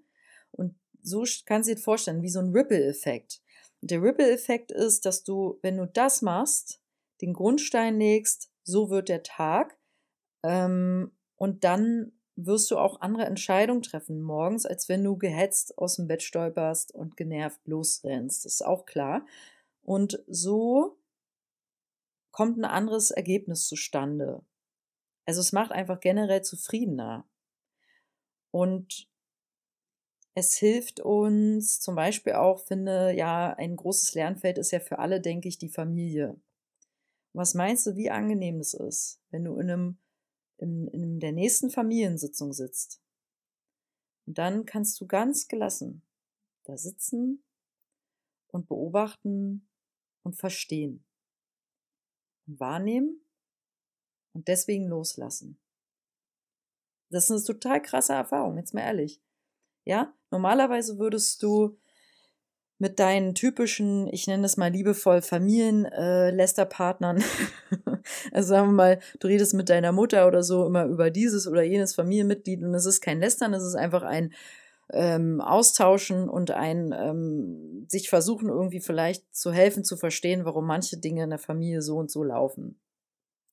Und 0.51 0.75
so 1.01 1.23
kannst 1.45 1.69
du 1.69 1.75
dir 1.75 1.81
vorstellen, 1.81 2.21
wie 2.21 2.29
so 2.29 2.39
ein 2.39 2.51
Ripple-Effekt. 2.51 3.41
Der 3.81 4.01
Ripple-Effekt 4.01 4.71
ist, 4.71 5.05
dass 5.05 5.23
du, 5.23 5.59
wenn 5.61 5.77
du 5.77 5.85
das 5.85 6.21
machst, 6.21 6.81
den 7.21 7.33
Grundstein 7.33 7.97
legst, 7.99 8.49
so 8.63 8.89
wird 8.89 9.09
der 9.09 9.23
Tag. 9.23 9.77
Ähm, 10.43 11.11
und 11.35 11.63
dann 11.63 12.11
wirst 12.35 12.69
du 12.71 12.77
auch 12.77 13.01
andere 13.01 13.25
Entscheidungen 13.25 13.81
treffen 13.81 14.21
morgens, 14.21 14.65
als 14.65 14.89
wenn 14.89 15.03
du 15.03 15.17
gehetzt 15.17 15.77
aus 15.77 15.95
dem 15.95 16.07
Bett 16.07 16.23
stolperst 16.23 16.93
und 16.93 17.17
genervt 17.17 17.61
losrennst. 17.65 18.45
Das 18.45 18.53
ist 18.53 18.65
auch 18.65 18.85
klar. 18.85 19.25
Und 19.81 20.23
so 20.27 20.97
kommt 22.37 22.59
ein 22.59 22.65
anderes 22.65 23.09
Ergebnis 23.09 23.65
zustande. 23.65 24.45
Also 25.25 25.41
es 25.41 25.53
macht 25.53 25.71
einfach 25.71 25.99
generell 25.99 26.43
zufriedener. 26.43 27.27
Und 28.51 29.09
es 30.35 30.53
hilft 30.53 30.99
uns 30.99 31.79
zum 31.79 31.95
Beispiel 31.95 32.33
auch, 32.33 32.59
finde, 32.59 33.11
ja, 33.17 33.55
ein 33.55 33.75
großes 33.75 34.13
Lernfeld 34.13 34.59
ist 34.59 34.69
ja 34.69 34.79
für 34.79 34.99
alle, 34.99 35.19
denke 35.19 35.47
ich, 35.47 35.57
die 35.57 35.67
Familie. 35.67 36.39
Was 37.33 37.55
meinst 37.55 37.87
du, 37.87 37.95
wie 37.95 38.11
angenehm 38.11 38.59
es 38.59 38.75
ist, 38.75 39.19
wenn 39.31 39.43
du 39.43 39.55
in 39.55 39.71
einem, 39.71 39.97
in, 40.57 40.87
in 40.89 41.19
der 41.19 41.31
nächsten 41.31 41.71
Familiensitzung 41.71 42.53
sitzt? 42.53 43.01
Und 44.27 44.37
dann 44.37 44.67
kannst 44.67 45.01
du 45.01 45.07
ganz 45.07 45.47
gelassen 45.47 46.03
da 46.65 46.77
sitzen 46.77 47.43
und 48.49 48.67
beobachten 48.67 49.67
und 50.21 50.35
verstehen 50.35 51.06
wahrnehmen 52.47 53.21
und 54.33 54.47
deswegen 54.47 54.87
loslassen. 54.87 55.59
Das 57.09 57.29
ist 57.29 57.31
eine 57.31 57.43
total 57.43 57.81
krasse 57.81 58.13
Erfahrung, 58.13 58.57
jetzt 58.57 58.73
mal 58.73 58.81
ehrlich. 58.81 59.21
Ja, 59.85 60.13
normalerweise 60.31 60.99
würdest 60.99 61.41
du 61.43 61.77
mit 62.79 62.99
deinen 62.99 63.33
typischen, 63.33 64.07
ich 64.07 64.27
nenne 64.27 64.45
es 64.45 64.57
mal 64.57 64.69
liebevoll 64.69 65.21
Familienlästerpartnern, 65.21 67.17
äh, 67.17 67.23
also 68.31 68.49
sagen 68.49 68.67
wir 68.67 68.73
mal, 68.73 68.99
du 69.19 69.27
redest 69.27 69.53
mit 69.53 69.69
deiner 69.69 69.91
Mutter 69.91 70.27
oder 70.27 70.43
so 70.43 70.65
immer 70.65 70.85
über 70.85 71.09
dieses 71.09 71.47
oder 71.47 71.63
jenes 71.63 71.95
Familienmitglied 71.95 72.61
und 72.63 72.75
es 72.75 72.85
ist 72.85 73.01
kein 73.01 73.19
Lästern, 73.19 73.53
es 73.53 73.63
ist 73.63 73.75
einfach 73.75 74.03
ein 74.03 74.33
ähm, 74.91 75.41
austauschen 75.41 76.29
und 76.29 76.51
ein 76.51 76.93
ähm, 76.93 77.85
sich 77.89 78.09
versuchen, 78.09 78.49
irgendwie 78.49 78.79
vielleicht 78.79 79.35
zu 79.35 79.51
helfen, 79.51 79.83
zu 79.83 79.97
verstehen, 79.97 80.45
warum 80.45 80.65
manche 80.65 80.97
Dinge 80.97 81.23
in 81.23 81.29
der 81.29 81.39
Familie 81.39 81.81
so 81.81 81.97
und 81.97 82.09
so 82.09 82.23
laufen. 82.23 82.79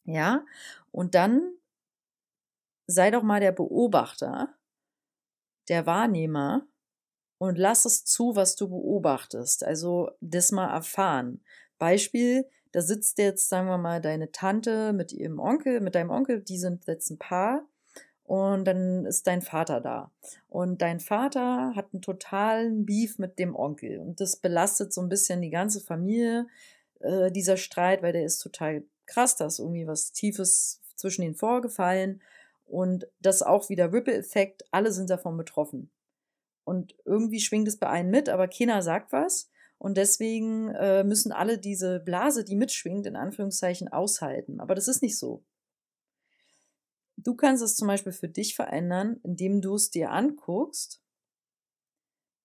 Ja, 0.04 0.44
und 0.90 1.14
dann 1.14 1.54
sei 2.86 3.10
doch 3.10 3.22
mal 3.22 3.40
der 3.40 3.52
Beobachter, 3.52 4.54
der 5.68 5.86
Wahrnehmer 5.86 6.66
und 7.38 7.58
lass 7.58 7.84
es 7.84 8.04
zu, 8.04 8.36
was 8.36 8.54
du 8.54 8.68
beobachtest. 8.68 9.64
Also 9.64 10.10
das 10.20 10.52
mal 10.52 10.70
erfahren. 10.70 11.42
Beispiel, 11.78 12.46
da 12.72 12.82
sitzt 12.82 13.18
jetzt, 13.18 13.48
sagen 13.48 13.68
wir 13.68 13.78
mal, 13.78 14.00
deine 14.00 14.30
Tante 14.30 14.92
mit 14.92 15.12
ihrem 15.12 15.38
Onkel, 15.38 15.80
mit 15.80 15.94
deinem 15.94 16.10
Onkel, 16.10 16.42
die 16.42 16.58
sind 16.58 16.86
jetzt 16.86 17.10
ein 17.10 17.18
Paar 17.18 17.66
und 18.24 18.64
dann 18.64 19.04
ist 19.04 19.26
dein 19.26 19.42
Vater 19.42 19.80
da. 19.80 20.10
Und 20.48 20.80
dein 20.80 20.98
Vater 20.98 21.72
hat 21.76 21.92
einen 21.92 22.00
totalen 22.00 22.86
Beef 22.86 23.18
mit 23.18 23.38
dem 23.38 23.54
Onkel. 23.54 23.98
Und 23.98 24.20
das 24.20 24.36
belastet 24.36 24.94
so 24.94 25.02
ein 25.02 25.10
bisschen 25.10 25.42
die 25.42 25.50
ganze 25.50 25.80
Familie, 25.80 26.46
äh, 27.00 27.30
dieser 27.30 27.58
Streit, 27.58 28.02
weil 28.02 28.14
der 28.14 28.24
ist 28.24 28.38
total 28.38 28.84
krass. 29.04 29.36
Da 29.36 29.46
ist 29.46 29.58
irgendwie 29.58 29.86
was 29.86 30.12
Tiefes 30.12 30.80
zwischen 30.96 31.22
ihnen 31.22 31.34
vorgefallen. 31.34 32.22
Und 32.64 33.06
das 33.20 33.42
auch 33.42 33.68
wieder 33.68 33.92
Ripple-Effekt. 33.92 34.64
Alle 34.70 34.90
sind 34.90 35.10
davon 35.10 35.36
betroffen. 35.36 35.90
Und 36.64 36.96
irgendwie 37.04 37.40
schwingt 37.40 37.68
es 37.68 37.76
bei 37.76 37.90
einem 37.90 38.10
mit, 38.10 38.30
aber 38.30 38.48
keiner 38.48 38.80
sagt 38.80 39.12
was. 39.12 39.50
Und 39.76 39.98
deswegen 39.98 40.70
äh, 40.70 41.04
müssen 41.04 41.30
alle 41.30 41.58
diese 41.58 42.00
Blase, 42.00 42.42
die 42.42 42.56
mitschwingt, 42.56 43.06
in 43.06 43.16
Anführungszeichen 43.16 43.88
aushalten. 43.88 44.60
Aber 44.60 44.74
das 44.74 44.88
ist 44.88 45.02
nicht 45.02 45.18
so. 45.18 45.42
Du 47.24 47.34
kannst 47.34 47.62
es 47.62 47.74
zum 47.74 47.88
Beispiel 47.88 48.12
für 48.12 48.28
dich 48.28 48.54
verändern, 48.54 49.18
indem 49.22 49.60
du 49.62 49.74
es 49.74 49.90
dir 49.90 50.10
anguckst, 50.10 51.02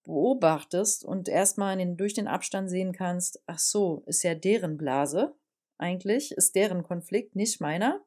beobachtest 0.03 1.03
und 1.03 1.27
erstmal 1.27 1.77
den, 1.77 1.97
durch 1.97 2.13
den 2.13 2.27
Abstand 2.27 2.69
sehen 2.69 2.93
kannst, 2.93 3.43
ach 3.45 3.59
so, 3.59 4.03
ist 4.07 4.23
ja 4.23 4.33
deren 4.33 4.77
Blase 4.77 5.35
eigentlich, 5.77 6.31
ist 6.31 6.55
deren 6.55 6.83
Konflikt, 6.83 7.35
nicht 7.35 7.61
meiner. 7.61 8.01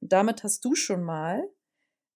Und 0.00 0.12
damit 0.12 0.44
hast 0.44 0.64
du 0.64 0.74
schon 0.74 1.02
mal 1.02 1.42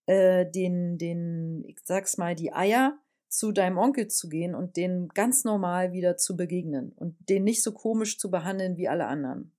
äh, 0.07 0.49
den, 0.51 0.99
den, 0.99 1.65
ich 1.67 1.79
sag's 1.83 2.19
mal, 2.19 2.35
die 2.35 2.53
Eier 2.53 2.99
zu 3.29 3.53
deinem 3.53 3.79
Onkel 3.79 4.09
zu 4.09 4.29
gehen 4.29 4.55
und 4.55 4.77
den 4.77 5.09
ganz 5.09 5.45
normal 5.45 5.93
wieder 5.93 6.17
zu 6.17 6.37
begegnen 6.37 6.93
und 6.93 7.17
den 7.29 7.45
nicht 7.45 7.63
so 7.63 7.73
komisch 7.73 8.19
zu 8.19 8.31
behandeln 8.31 8.77
wie 8.77 8.89
alle 8.89 9.07
anderen. 9.07 9.53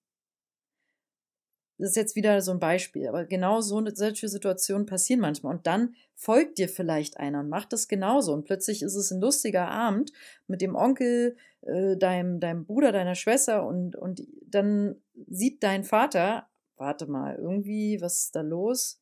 Das 1.82 1.90
ist 1.90 1.96
jetzt 1.96 2.16
wieder 2.16 2.44
so 2.44 2.52
ein 2.52 2.60
Beispiel, 2.60 3.08
aber 3.08 3.26
genau 3.26 3.60
so 3.60 3.84
solche 3.96 4.30
Situationen 4.30 4.86
passieren 4.86 5.20
manchmal. 5.20 5.56
Und 5.56 5.66
dann 5.66 5.96
folgt 6.14 6.60
dir 6.60 6.70
vielleicht 6.70 7.20
einer 7.20 7.40
und 7.40 7.50
macht 7.50 7.74
das 7.74 7.88
genauso. 7.88 8.34
Und 8.34 8.46
plötzlich 8.46 8.84
ist 8.84 8.94
es 8.94 9.10
ein 9.10 9.20
lustiger 9.20 9.68
Abend 9.68 10.12
mit 10.46 10.62
dem 10.62 10.76
Onkel, 10.76 11.38
äh, 11.62 11.98
deinem, 11.98 12.40
deinem 12.40 12.66
Bruder, 12.66 12.92
deiner 12.92 13.16
Schwester 13.16 13.66
und, 13.66 13.96
und 13.96 14.22
dann 14.46 15.02
sieht 15.28 15.64
dein 15.64 15.84
Vater, 15.84 16.48
warte 16.78 17.08
mal, 17.08 17.36
irgendwie, 17.38 18.00
was 18.00 18.26
ist 18.26 18.36
da 18.36 18.42
los? 18.42 19.02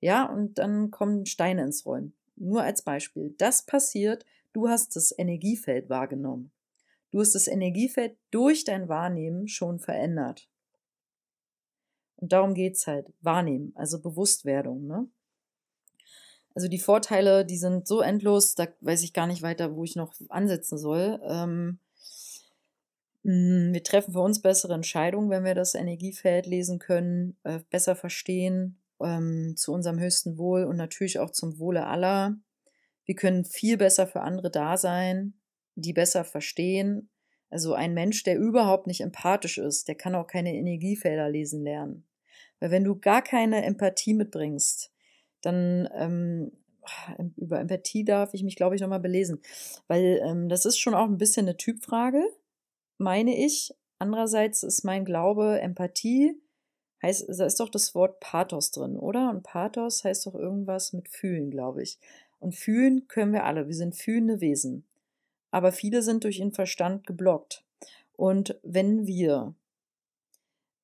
Ja, 0.00 0.24
und 0.24 0.58
dann 0.58 0.90
kommen 0.90 1.24
Steine 1.24 1.62
ins 1.62 1.86
Rollen. 1.86 2.14
Nur 2.34 2.64
als 2.64 2.82
Beispiel. 2.82 3.36
Das 3.38 3.64
passiert, 3.64 4.26
du 4.52 4.68
hast 4.68 4.96
das 4.96 5.16
Energiefeld 5.16 5.88
wahrgenommen. 5.88 6.50
Du 7.12 7.20
hast 7.20 7.36
das 7.36 7.46
Energiefeld 7.46 8.16
durch 8.32 8.64
dein 8.64 8.88
Wahrnehmen 8.88 9.46
schon 9.46 9.78
verändert. 9.78 10.48
Und 12.18 12.32
darum 12.32 12.54
geht's 12.54 12.86
halt. 12.86 13.12
Wahrnehmen, 13.20 13.72
also 13.76 14.00
Bewusstwerdung, 14.00 14.86
ne? 14.86 15.08
Also 16.54 16.66
die 16.66 16.80
Vorteile, 16.80 17.44
die 17.44 17.56
sind 17.56 17.86
so 17.86 18.00
endlos, 18.00 18.56
da 18.56 18.66
weiß 18.80 19.04
ich 19.04 19.12
gar 19.12 19.28
nicht 19.28 19.42
weiter, 19.42 19.76
wo 19.76 19.84
ich 19.84 19.94
noch 19.94 20.12
ansetzen 20.28 20.76
soll. 20.76 21.20
Ähm, 21.22 21.78
mm, 23.22 23.72
wir 23.72 23.84
treffen 23.84 24.12
für 24.12 24.20
uns 24.20 24.42
bessere 24.42 24.74
Entscheidungen, 24.74 25.30
wenn 25.30 25.44
wir 25.44 25.54
das 25.54 25.76
Energiefeld 25.76 26.46
lesen 26.46 26.80
können, 26.80 27.36
äh, 27.44 27.60
besser 27.70 27.94
verstehen, 27.94 28.80
ähm, 29.00 29.54
zu 29.56 29.72
unserem 29.72 30.00
höchsten 30.00 30.36
Wohl 30.36 30.64
und 30.64 30.74
natürlich 30.74 31.20
auch 31.20 31.30
zum 31.30 31.60
Wohle 31.60 31.86
aller. 31.86 32.36
Wir 33.04 33.14
können 33.14 33.44
viel 33.44 33.76
besser 33.76 34.08
für 34.08 34.22
andere 34.22 34.50
da 34.50 34.76
sein, 34.76 35.34
die 35.76 35.92
besser 35.92 36.24
verstehen. 36.24 37.08
Also 37.50 37.74
ein 37.74 37.94
Mensch, 37.94 38.24
der 38.24 38.36
überhaupt 38.36 38.88
nicht 38.88 39.02
empathisch 39.02 39.58
ist, 39.58 39.86
der 39.86 39.94
kann 39.94 40.16
auch 40.16 40.26
keine 40.26 40.56
Energiefelder 40.56 41.30
lesen 41.30 41.62
lernen. 41.62 42.07
Weil 42.60 42.70
wenn 42.70 42.84
du 42.84 42.98
gar 42.98 43.22
keine 43.22 43.64
Empathie 43.64 44.14
mitbringst, 44.14 44.92
dann 45.42 45.88
ähm, 45.94 46.52
über 47.36 47.60
Empathie 47.60 48.04
darf 48.04 48.34
ich 48.34 48.42
mich, 48.42 48.56
glaube 48.56 48.74
ich, 48.74 48.80
nochmal 48.80 49.00
belesen. 49.00 49.40
Weil 49.86 50.20
ähm, 50.24 50.48
das 50.48 50.64
ist 50.64 50.78
schon 50.78 50.94
auch 50.94 51.06
ein 51.06 51.18
bisschen 51.18 51.46
eine 51.46 51.56
Typfrage, 51.56 52.22
meine 52.98 53.36
ich. 53.36 53.74
Andererseits 53.98 54.62
ist 54.62 54.84
mein 54.84 55.04
Glaube, 55.04 55.60
Empathie 55.60 56.40
heißt, 57.02 57.28
da 57.28 57.46
ist 57.46 57.60
doch 57.60 57.68
das 57.68 57.94
Wort 57.94 58.20
Pathos 58.20 58.70
drin, 58.70 58.96
oder? 58.96 59.30
Und 59.30 59.42
Pathos 59.42 60.04
heißt 60.04 60.26
doch 60.26 60.34
irgendwas 60.34 60.92
mit 60.92 61.08
fühlen, 61.08 61.50
glaube 61.50 61.82
ich. 61.82 61.98
Und 62.40 62.54
fühlen 62.54 63.08
können 63.08 63.32
wir 63.32 63.44
alle. 63.44 63.66
Wir 63.66 63.74
sind 63.74 63.96
fühlende 63.96 64.40
Wesen. 64.40 64.86
Aber 65.50 65.72
viele 65.72 66.02
sind 66.02 66.24
durch 66.24 66.38
ihren 66.38 66.52
Verstand 66.52 67.06
geblockt. 67.06 67.64
Und 68.12 68.58
wenn 68.62 69.06
wir 69.06 69.54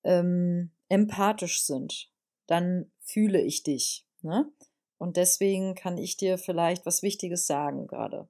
ähm, 0.04 0.70
empathisch 0.88 1.64
sind, 1.64 2.10
dann 2.46 2.90
fühle 3.00 3.40
ich 3.40 3.62
dich. 3.62 4.06
Ne? 4.22 4.50
Und 4.98 5.16
deswegen 5.16 5.74
kann 5.74 5.98
ich 5.98 6.16
dir 6.16 6.38
vielleicht 6.38 6.86
was 6.86 7.02
Wichtiges 7.02 7.46
sagen 7.46 7.86
gerade. 7.86 8.28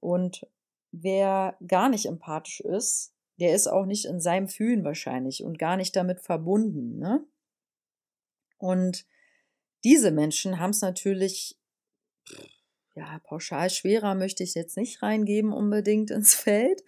Und 0.00 0.46
wer 0.92 1.56
gar 1.66 1.88
nicht 1.88 2.06
empathisch 2.06 2.60
ist, 2.60 3.14
der 3.38 3.54
ist 3.54 3.68
auch 3.68 3.86
nicht 3.86 4.04
in 4.04 4.20
seinem 4.20 4.48
Fühlen 4.48 4.84
wahrscheinlich 4.84 5.42
und 5.42 5.58
gar 5.58 5.76
nicht 5.76 5.96
damit 5.96 6.20
verbunden. 6.20 6.98
Ne? 6.98 7.24
Und 8.58 9.06
diese 9.82 10.10
Menschen 10.10 10.58
haben 10.58 10.70
es 10.70 10.82
natürlich, 10.82 11.58
ja, 12.94 13.18
pauschal 13.20 13.70
schwerer 13.70 14.14
möchte 14.14 14.42
ich 14.42 14.54
jetzt 14.54 14.76
nicht 14.76 15.02
reingeben 15.02 15.52
unbedingt 15.52 16.10
ins 16.10 16.34
Feld. 16.34 16.82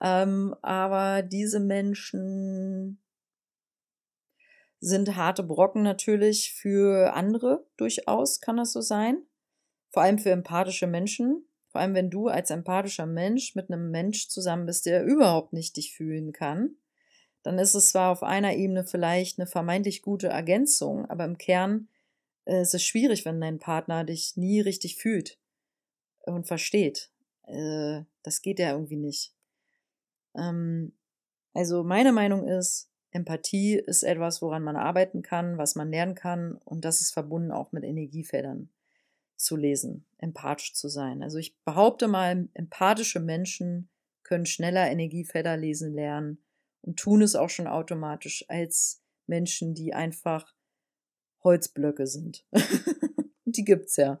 Ähm, 0.00 0.54
aber 0.62 1.22
diese 1.22 1.58
Menschen 1.58 3.00
sind 4.80 5.14
harte 5.16 5.42
Brocken 5.42 5.82
natürlich 5.82 6.54
für 6.54 7.12
andere 7.14 7.66
durchaus, 7.76 8.40
kann 8.40 8.56
das 8.56 8.72
so 8.72 8.80
sein. 8.80 9.22
Vor 9.90 10.02
allem 10.02 10.18
für 10.18 10.30
empathische 10.30 10.86
Menschen. 10.86 11.44
Vor 11.68 11.80
allem, 11.80 11.94
wenn 11.94 12.10
du 12.10 12.28
als 12.28 12.50
empathischer 12.50 13.06
Mensch 13.06 13.54
mit 13.54 13.70
einem 13.70 13.90
Mensch 13.90 14.28
zusammen 14.28 14.66
bist, 14.66 14.86
der 14.86 15.04
überhaupt 15.04 15.52
nicht 15.52 15.76
dich 15.76 15.94
fühlen 15.94 16.32
kann, 16.32 16.76
dann 17.42 17.58
ist 17.58 17.74
es 17.74 17.90
zwar 17.90 18.10
auf 18.10 18.22
einer 18.22 18.54
Ebene 18.54 18.84
vielleicht 18.84 19.38
eine 19.38 19.46
vermeintlich 19.46 20.02
gute 20.02 20.28
Ergänzung, 20.28 21.06
aber 21.06 21.24
im 21.24 21.38
Kern 21.38 21.88
äh, 22.44 22.62
ist 22.62 22.74
es 22.74 22.82
schwierig, 22.82 23.24
wenn 23.24 23.40
dein 23.40 23.58
Partner 23.58 24.04
dich 24.04 24.36
nie 24.36 24.60
richtig 24.60 24.96
fühlt 24.96 25.38
und 26.22 26.46
versteht. 26.46 27.10
Äh, 27.46 28.02
das 28.22 28.42
geht 28.42 28.58
ja 28.58 28.72
irgendwie 28.72 28.96
nicht. 28.96 29.32
Ähm, 30.36 30.92
also 31.54 31.82
meine 31.82 32.12
Meinung 32.12 32.46
ist, 32.46 32.89
Empathie 33.12 33.74
ist 33.74 34.02
etwas, 34.02 34.40
woran 34.40 34.62
man 34.62 34.76
arbeiten 34.76 35.22
kann, 35.22 35.58
was 35.58 35.74
man 35.74 35.90
lernen 35.90 36.14
kann 36.14 36.56
und 36.64 36.84
das 36.84 37.00
ist 37.00 37.12
verbunden 37.12 37.50
auch 37.50 37.72
mit 37.72 37.84
Energiefeldern 37.84 38.70
zu 39.36 39.56
lesen, 39.56 40.04
empathisch 40.18 40.74
zu 40.74 40.88
sein. 40.88 41.22
Also 41.22 41.38
ich 41.38 41.56
behaupte 41.64 42.08
mal, 42.08 42.48
empathische 42.54 43.20
Menschen 43.20 43.88
können 44.22 44.46
schneller 44.46 44.88
Energiefelder 44.90 45.56
lesen 45.56 45.92
lernen 45.92 46.38
und 46.82 46.98
tun 46.98 47.22
es 47.22 47.34
auch 47.34 47.50
schon 47.50 47.66
automatisch 47.66 48.44
als 48.48 49.02
Menschen, 49.26 49.74
die 49.74 49.94
einfach 49.94 50.54
Holzblöcke 51.42 52.06
sind. 52.06 52.44
die 53.44 53.64
gibt's 53.64 53.96
ja. 53.96 54.20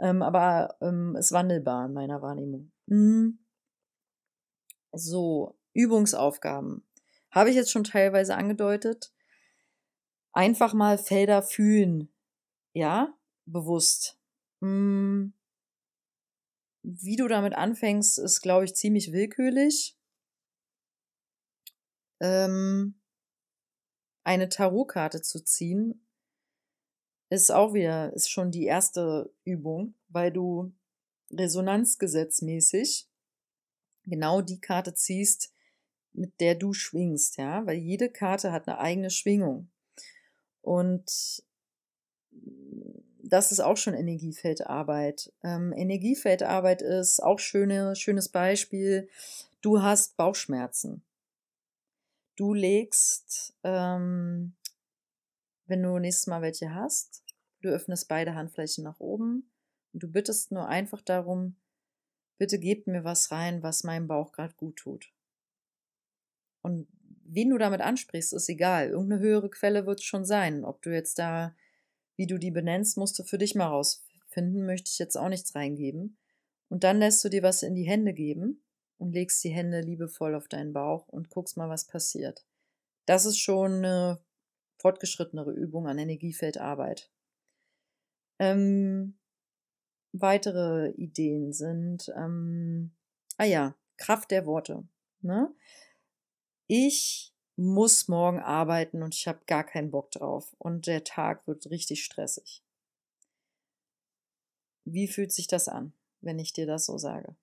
Ähm, 0.00 0.22
aber 0.22 0.76
ähm, 0.80 1.16
ist 1.16 1.32
wandelbar 1.32 1.86
in 1.86 1.92
meiner 1.92 2.22
Wahrnehmung. 2.22 2.70
Mhm. 2.86 3.38
So, 4.92 5.56
Übungsaufgaben. 5.74 6.82
Habe 7.30 7.50
ich 7.50 7.56
jetzt 7.56 7.70
schon 7.70 7.84
teilweise 7.84 8.36
angedeutet. 8.36 9.12
Einfach 10.32 10.74
mal 10.74 10.98
Felder 10.98 11.42
fühlen. 11.42 12.12
Ja, 12.72 13.14
bewusst. 13.44 14.18
Hm. 14.60 15.32
Wie 16.82 17.16
du 17.16 17.28
damit 17.28 17.54
anfängst, 17.54 18.18
ist, 18.18 18.40
glaube 18.40 18.64
ich, 18.64 18.74
ziemlich 18.74 19.12
willkürlich. 19.12 19.96
Ähm, 22.20 23.00
eine 24.24 24.48
Tarotkarte 24.48 25.22
zu 25.22 25.42
ziehen, 25.44 26.06
ist 27.30 27.50
auch 27.50 27.74
wieder, 27.74 28.12
ist 28.14 28.30
schon 28.30 28.50
die 28.50 28.64
erste 28.64 29.32
Übung, 29.44 29.94
weil 30.08 30.32
du 30.32 30.72
resonanzgesetzmäßig 31.30 33.08
genau 34.04 34.40
die 34.40 34.60
Karte 34.60 34.94
ziehst, 34.94 35.52
mit 36.18 36.40
der 36.40 36.54
du 36.54 36.72
schwingst, 36.72 37.38
ja, 37.38 37.64
weil 37.66 37.78
jede 37.78 38.10
Karte 38.10 38.52
hat 38.52 38.68
eine 38.68 38.78
eigene 38.78 39.10
Schwingung. 39.10 39.70
Und 40.60 41.42
das 43.22 43.52
ist 43.52 43.60
auch 43.60 43.76
schon 43.76 43.94
Energiefeldarbeit. 43.94 45.32
Ähm, 45.42 45.72
Energiefeldarbeit 45.72 46.82
ist 46.82 47.20
auch 47.22 47.38
schöne, 47.38 47.94
schönes 47.96 48.28
Beispiel. 48.28 49.08
Du 49.60 49.82
hast 49.82 50.16
Bauchschmerzen. 50.16 51.02
Du 52.36 52.54
legst, 52.54 53.54
ähm, 53.64 54.54
wenn 55.66 55.82
du 55.82 55.98
nächstes 55.98 56.26
Mal 56.26 56.42
welche 56.42 56.74
hast, 56.74 57.22
du 57.62 57.68
öffnest 57.68 58.08
beide 58.08 58.34
Handflächen 58.34 58.84
nach 58.84 59.00
oben 59.00 59.50
und 59.92 60.02
du 60.02 60.08
bittest 60.08 60.52
nur 60.52 60.68
einfach 60.68 61.02
darum, 61.02 61.56
bitte 62.38 62.58
gebt 62.58 62.86
mir 62.86 63.04
was 63.04 63.30
rein, 63.30 63.62
was 63.62 63.84
meinem 63.84 64.06
Bauch 64.06 64.32
gerade 64.32 64.54
gut 64.54 64.76
tut. 64.76 65.12
Und 66.68 66.86
wen 67.24 67.48
du 67.48 67.56
damit 67.56 67.80
ansprichst, 67.80 68.34
ist 68.34 68.48
egal. 68.50 68.90
Irgendeine 68.90 69.22
höhere 69.22 69.48
Quelle 69.48 69.86
wird 69.86 70.00
es 70.00 70.04
schon 70.04 70.26
sein. 70.26 70.66
Ob 70.66 70.82
du 70.82 70.92
jetzt 70.92 71.18
da, 71.18 71.56
wie 72.16 72.26
du 72.26 72.36
die 72.36 72.50
benennst, 72.50 72.98
musst 72.98 73.18
du 73.18 73.24
für 73.24 73.38
dich 73.38 73.54
mal 73.54 73.68
rausfinden, 73.68 74.66
möchte 74.66 74.90
ich 74.92 74.98
jetzt 74.98 75.16
auch 75.16 75.30
nichts 75.30 75.54
reingeben. 75.54 76.18
Und 76.68 76.84
dann 76.84 76.98
lässt 76.98 77.24
du 77.24 77.30
dir 77.30 77.42
was 77.42 77.62
in 77.62 77.74
die 77.74 77.88
Hände 77.88 78.12
geben 78.12 78.62
und 78.98 79.12
legst 79.12 79.42
die 79.44 79.48
Hände 79.48 79.80
liebevoll 79.80 80.34
auf 80.34 80.46
deinen 80.46 80.74
Bauch 80.74 81.08
und 81.08 81.30
guckst 81.30 81.56
mal, 81.56 81.70
was 81.70 81.86
passiert. 81.86 82.44
Das 83.06 83.24
ist 83.24 83.38
schon 83.38 83.76
eine 83.76 84.20
fortgeschrittenere 84.76 85.52
Übung 85.52 85.86
an 85.88 85.96
Energiefeldarbeit. 85.96 87.10
Ähm, 88.38 89.16
weitere 90.12 90.90
Ideen 90.90 91.54
sind, 91.54 92.12
ähm, 92.14 92.90
ah 93.38 93.44
ja, 93.44 93.74
Kraft 93.96 94.30
der 94.30 94.44
Worte. 94.44 94.86
Ne? 95.22 95.50
Ich 96.70 97.32
muss 97.56 98.08
morgen 98.08 98.40
arbeiten 98.40 99.02
und 99.02 99.14
ich 99.14 99.26
habe 99.26 99.40
gar 99.46 99.64
keinen 99.64 99.90
Bock 99.90 100.10
drauf 100.10 100.54
und 100.58 100.86
der 100.86 101.02
Tag 101.02 101.46
wird 101.46 101.70
richtig 101.70 102.04
stressig. 102.04 102.62
Wie 104.84 105.08
fühlt 105.08 105.32
sich 105.32 105.46
das 105.46 105.66
an, 105.66 105.94
wenn 106.20 106.38
ich 106.38 106.52
dir 106.52 106.66
das 106.66 106.84
so 106.84 106.98
sage? 106.98 107.34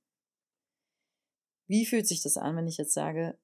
Wie 1.68 1.88
fühlt 1.88 2.08
sich 2.08 2.22
das 2.22 2.38
an, 2.38 2.56
wenn 2.56 2.68
ich 2.68 2.78
jetzt 2.78 2.94
sage, 2.94 3.36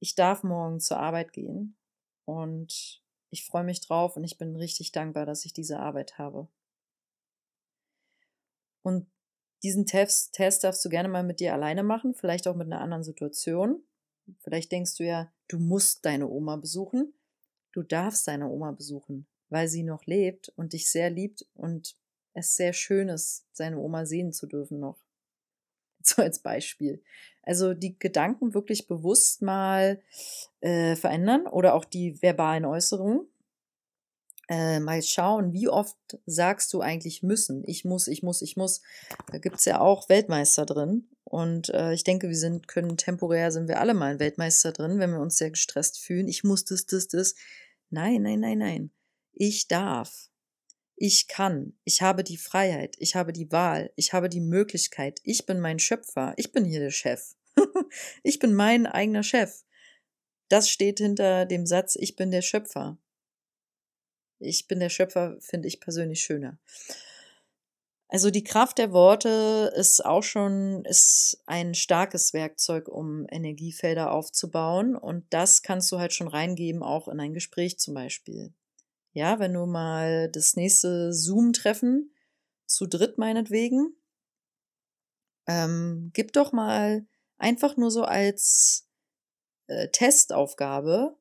ich 0.00 0.14
darf 0.14 0.44
morgen 0.44 0.80
zur 0.80 0.96
Arbeit 0.96 1.34
gehen 1.34 1.76
und 2.24 3.02
ich 3.28 3.44
freue 3.44 3.64
mich 3.64 3.82
drauf 3.82 4.16
und 4.16 4.24
ich 4.24 4.38
bin 4.38 4.56
richtig 4.56 4.92
dankbar, 4.92 5.26
dass 5.26 5.44
ich 5.44 5.52
diese 5.52 5.78
Arbeit 5.78 6.16
habe. 6.16 6.48
Und 8.80 9.06
diesen 9.62 9.84
Test, 9.84 10.32
Test 10.32 10.64
darfst 10.64 10.82
du 10.86 10.88
gerne 10.88 11.10
mal 11.10 11.22
mit 11.22 11.38
dir 11.38 11.52
alleine 11.52 11.82
machen, 11.82 12.14
vielleicht 12.14 12.48
auch 12.48 12.56
mit 12.56 12.66
einer 12.66 12.80
anderen 12.80 13.04
Situation. 13.04 13.84
Vielleicht 14.40 14.72
denkst 14.72 14.96
du 14.96 15.04
ja, 15.04 15.32
du 15.48 15.58
musst 15.58 16.04
deine 16.04 16.28
Oma 16.28 16.56
besuchen. 16.56 17.12
Du 17.72 17.82
darfst 17.82 18.28
deine 18.28 18.48
Oma 18.48 18.72
besuchen, 18.72 19.26
weil 19.48 19.68
sie 19.68 19.82
noch 19.82 20.04
lebt 20.06 20.50
und 20.56 20.72
dich 20.72 20.90
sehr 20.90 21.10
liebt 21.10 21.46
und 21.54 21.96
es 22.34 22.56
sehr 22.56 22.72
schön 22.72 23.08
ist, 23.08 23.46
seine 23.52 23.78
Oma 23.78 24.06
sehen 24.06 24.32
zu 24.32 24.46
dürfen 24.46 24.80
noch. 24.80 24.98
So 26.04 26.20
als 26.20 26.40
Beispiel. 26.40 27.00
Also 27.42 27.74
die 27.74 27.96
Gedanken 27.96 28.54
wirklich 28.54 28.88
bewusst 28.88 29.40
mal 29.40 30.02
äh, 30.60 30.96
verändern 30.96 31.46
oder 31.46 31.74
auch 31.74 31.84
die 31.84 32.20
verbalen 32.20 32.64
Äußerungen 32.64 33.28
äh, 34.48 34.80
mal 34.80 35.02
schauen, 35.02 35.52
wie 35.52 35.68
oft 35.68 35.96
sagst 36.26 36.72
du 36.72 36.80
eigentlich 36.80 37.22
müssen. 37.22 37.62
Ich 37.66 37.84
muss, 37.84 38.08
ich 38.08 38.22
muss, 38.22 38.42
ich 38.42 38.56
muss. 38.56 38.82
Da 39.30 39.38
gibt's 39.38 39.64
ja 39.64 39.80
auch 39.80 40.08
Weltmeister 40.08 40.66
drin. 40.66 41.08
Und 41.32 41.70
äh, 41.70 41.94
ich 41.94 42.04
denke, 42.04 42.28
wir 42.28 42.36
sind, 42.36 42.68
können 42.68 42.98
temporär 42.98 43.50
sind 43.52 43.66
wir 43.66 43.80
alle 43.80 43.94
mal 43.94 44.10
ein 44.10 44.18
Weltmeister 44.18 44.70
drin, 44.70 44.98
wenn 44.98 45.12
wir 45.12 45.20
uns 45.20 45.38
sehr 45.38 45.50
gestresst 45.50 45.98
fühlen. 45.98 46.28
Ich 46.28 46.44
muss 46.44 46.66
das, 46.66 46.84
das, 46.84 47.08
das. 47.08 47.34
Nein, 47.88 48.20
nein, 48.20 48.40
nein, 48.40 48.58
nein. 48.58 48.90
Ich 49.32 49.66
darf. 49.66 50.28
Ich 50.94 51.28
kann. 51.28 51.72
Ich 51.84 52.02
habe 52.02 52.22
die 52.22 52.36
Freiheit. 52.36 52.96
Ich 52.98 53.14
habe 53.14 53.32
die 53.32 53.50
Wahl. 53.50 53.94
Ich 53.96 54.12
habe 54.12 54.28
die 54.28 54.42
Möglichkeit. 54.42 55.20
Ich 55.24 55.46
bin 55.46 55.58
mein 55.58 55.78
Schöpfer. 55.78 56.34
Ich 56.36 56.52
bin 56.52 56.66
hier 56.66 56.80
der 56.80 56.90
Chef. 56.90 57.34
ich 58.22 58.38
bin 58.38 58.52
mein 58.52 58.84
eigener 58.84 59.22
Chef. 59.22 59.64
Das 60.50 60.68
steht 60.68 60.98
hinter 60.98 61.46
dem 61.46 61.64
Satz, 61.64 61.96
ich 61.96 62.14
bin 62.14 62.30
der 62.30 62.42
Schöpfer. 62.42 62.98
Ich 64.38 64.68
bin 64.68 64.80
der 64.80 64.90
Schöpfer, 64.90 65.38
finde 65.40 65.68
ich 65.68 65.80
persönlich 65.80 66.20
schöner. 66.20 66.58
Also 68.12 68.30
die 68.30 68.44
Kraft 68.44 68.76
der 68.76 68.92
Worte 68.92 69.72
ist 69.74 70.04
auch 70.04 70.22
schon, 70.22 70.84
ist 70.84 71.42
ein 71.46 71.72
starkes 71.74 72.34
Werkzeug, 72.34 72.88
um 72.88 73.26
Energiefelder 73.30 74.12
aufzubauen. 74.12 74.94
Und 74.94 75.24
das 75.30 75.62
kannst 75.62 75.90
du 75.90 75.98
halt 75.98 76.12
schon 76.12 76.28
reingeben, 76.28 76.82
auch 76.82 77.08
in 77.08 77.18
ein 77.20 77.32
Gespräch 77.32 77.78
zum 77.78 77.94
Beispiel. 77.94 78.52
Ja, 79.14 79.38
wenn 79.38 79.54
du 79.54 79.64
mal 79.64 80.28
das 80.28 80.56
nächste 80.56 81.14
Zoom-Treffen 81.14 82.12
zu 82.66 82.86
dritt 82.86 83.16
meinetwegen, 83.16 83.96
ähm, 85.46 86.10
gib 86.12 86.34
doch 86.34 86.52
mal 86.52 87.06
einfach 87.38 87.78
nur 87.78 87.90
so 87.90 88.04
als 88.04 88.90
äh, 89.68 89.88
Testaufgabe 89.88 91.16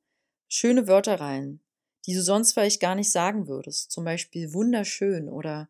schöne 0.49 0.89
Wörter 0.89 1.21
rein 1.21 1.61
die 2.05 2.15
du 2.15 2.21
sonst 2.21 2.53
vielleicht 2.53 2.81
gar 2.81 2.95
nicht 2.95 3.11
sagen 3.11 3.47
würdest. 3.47 3.91
Zum 3.91 4.03
Beispiel 4.03 4.53
wunderschön 4.53 5.29
oder 5.29 5.69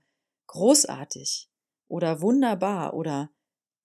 großartig 0.52 1.50
oder 1.88 2.22
wunderbar 2.22 2.94
oder 2.94 3.32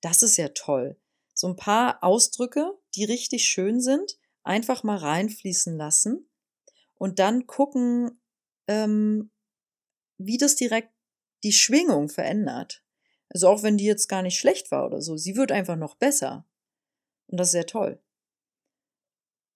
das 0.00 0.22
ist 0.22 0.36
ja 0.36 0.48
toll. 0.48 1.00
So 1.32 1.46
ein 1.48 1.56
paar 1.56 2.02
Ausdrücke, 2.02 2.76
die 2.94 3.04
richtig 3.04 3.44
schön 3.44 3.80
sind, 3.80 4.18
einfach 4.42 4.82
mal 4.82 4.96
reinfließen 4.96 5.76
lassen 5.76 6.28
und 6.94 7.20
dann 7.20 7.46
gucken, 7.46 8.20
ähm, 8.66 9.30
wie 10.18 10.38
das 10.38 10.56
direkt 10.56 10.92
die 11.44 11.52
Schwingung 11.52 12.08
verändert. 12.08 12.84
Also 13.28 13.48
auch 13.48 13.62
wenn 13.62 13.76
die 13.76 13.84
jetzt 13.84 14.08
gar 14.08 14.22
nicht 14.22 14.38
schlecht 14.38 14.70
war 14.72 14.86
oder 14.86 15.00
so, 15.00 15.16
sie 15.16 15.36
wird 15.36 15.52
einfach 15.52 15.76
noch 15.76 15.94
besser. 15.94 16.48
Und 17.28 17.38
das 17.38 17.48
ist 17.48 17.52
sehr 17.52 17.66
toll. 17.66 18.02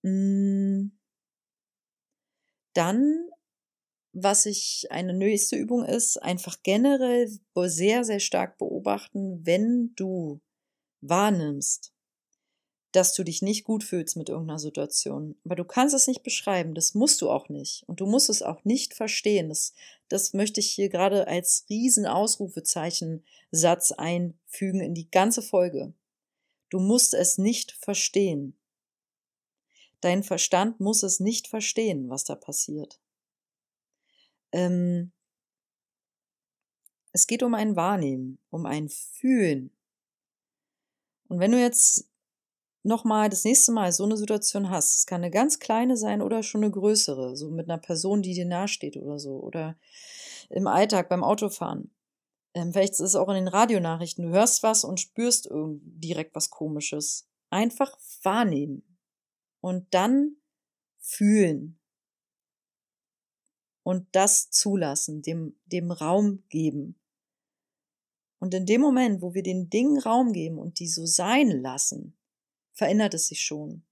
Hm. 0.04 0.96
Dann, 2.74 3.29
was 4.12 4.46
ich 4.46 4.86
eine 4.90 5.12
nächste 5.12 5.56
Übung 5.56 5.84
ist, 5.84 6.16
einfach 6.16 6.62
generell 6.62 7.30
sehr, 7.56 8.04
sehr 8.04 8.20
stark 8.20 8.58
beobachten, 8.58 9.44
wenn 9.46 9.92
du 9.94 10.40
wahrnimmst, 11.00 11.92
dass 12.92 13.14
du 13.14 13.22
dich 13.22 13.40
nicht 13.40 13.64
gut 13.64 13.84
fühlst 13.84 14.16
mit 14.16 14.28
irgendeiner 14.28 14.58
Situation. 14.58 15.36
Aber 15.44 15.54
du 15.54 15.64
kannst 15.64 15.94
es 15.94 16.08
nicht 16.08 16.24
beschreiben, 16.24 16.74
das 16.74 16.94
musst 16.94 17.20
du 17.22 17.30
auch 17.30 17.48
nicht. 17.48 17.84
Und 17.86 18.00
du 18.00 18.06
musst 18.06 18.28
es 18.30 18.42
auch 18.42 18.64
nicht 18.64 18.94
verstehen. 18.94 19.48
Das, 19.48 19.74
das 20.08 20.32
möchte 20.32 20.58
ich 20.58 20.72
hier 20.72 20.88
gerade 20.88 21.28
als 21.28 21.66
riesen 21.70 22.06
Ausrufezeichen 22.06 23.24
Satz 23.52 23.92
einfügen 23.92 24.80
in 24.80 24.94
die 24.94 25.10
ganze 25.10 25.42
Folge. 25.42 25.94
Du 26.68 26.80
musst 26.80 27.14
es 27.14 27.38
nicht 27.38 27.72
verstehen. 27.72 28.56
Dein 30.00 30.22
Verstand 30.22 30.80
muss 30.80 31.02
es 31.02 31.20
nicht 31.20 31.46
verstehen, 31.46 32.08
was 32.08 32.24
da 32.24 32.34
passiert. 32.34 33.00
Ähm, 34.52 35.12
es 37.12 37.26
geht 37.26 37.42
um 37.42 37.54
ein 37.54 37.76
Wahrnehmen, 37.76 38.38
um 38.50 38.66
ein 38.66 38.88
Fühlen. 38.88 39.70
Und 41.28 41.40
wenn 41.40 41.52
du 41.52 41.60
jetzt 41.60 42.08
nochmal 42.82 43.28
das 43.28 43.44
nächste 43.44 43.72
Mal 43.72 43.92
so 43.92 44.04
eine 44.04 44.16
Situation 44.16 44.70
hast, 44.70 44.96
es 44.96 45.06
kann 45.06 45.22
eine 45.22 45.30
ganz 45.30 45.58
kleine 45.58 45.96
sein 45.96 46.22
oder 46.22 46.42
schon 46.42 46.62
eine 46.62 46.72
größere, 46.72 47.36
so 47.36 47.50
mit 47.50 47.68
einer 47.68 47.80
Person, 47.80 48.22
die 48.22 48.34
dir 48.34 48.46
nahesteht 48.46 48.96
oder 48.96 49.18
so, 49.18 49.38
oder 49.40 49.76
im 50.48 50.66
Alltag 50.66 51.08
beim 51.08 51.24
Autofahren. 51.24 51.90
Ähm, 52.54 52.72
vielleicht 52.72 52.94
ist 52.94 53.00
es 53.00 53.16
auch 53.16 53.28
in 53.28 53.36
den 53.36 53.48
Radionachrichten, 53.48 54.26
du 54.26 54.30
hörst 54.30 54.62
was 54.62 54.84
und 54.84 54.98
spürst 54.98 55.48
direkt 55.52 56.34
was 56.34 56.50
Komisches. 56.50 57.28
Einfach 57.50 57.96
wahrnehmen 58.22 58.98
und 59.60 59.92
dann 59.92 60.36
fühlen 60.98 61.79
und 63.82 64.06
das 64.12 64.50
zulassen, 64.50 65.22
dem, 65.22 65.56
dem 65.66 65.90
Raum 65.90 66.44
geben. 66.48 66.96
Und 68.38 68.54
in 68.54 68.66
dem 68.66 68.80
Moment, 68.80 69.22
wo 69.22 69.34
wir 69.34 69.42
den 69.42 69.68
Dingen 69.68 69.98
Raum 69.98 70.32
geben 70.32 70.58
und 70.58 70.78
die 70.78 70.88
so 70.88 71.06
sein 71.06 71.50
lassen, 71.50 72.16
verändert 72.72 73.14
es 73.14 73.26
sich 73.26 73.42
schon. 73.42 73.84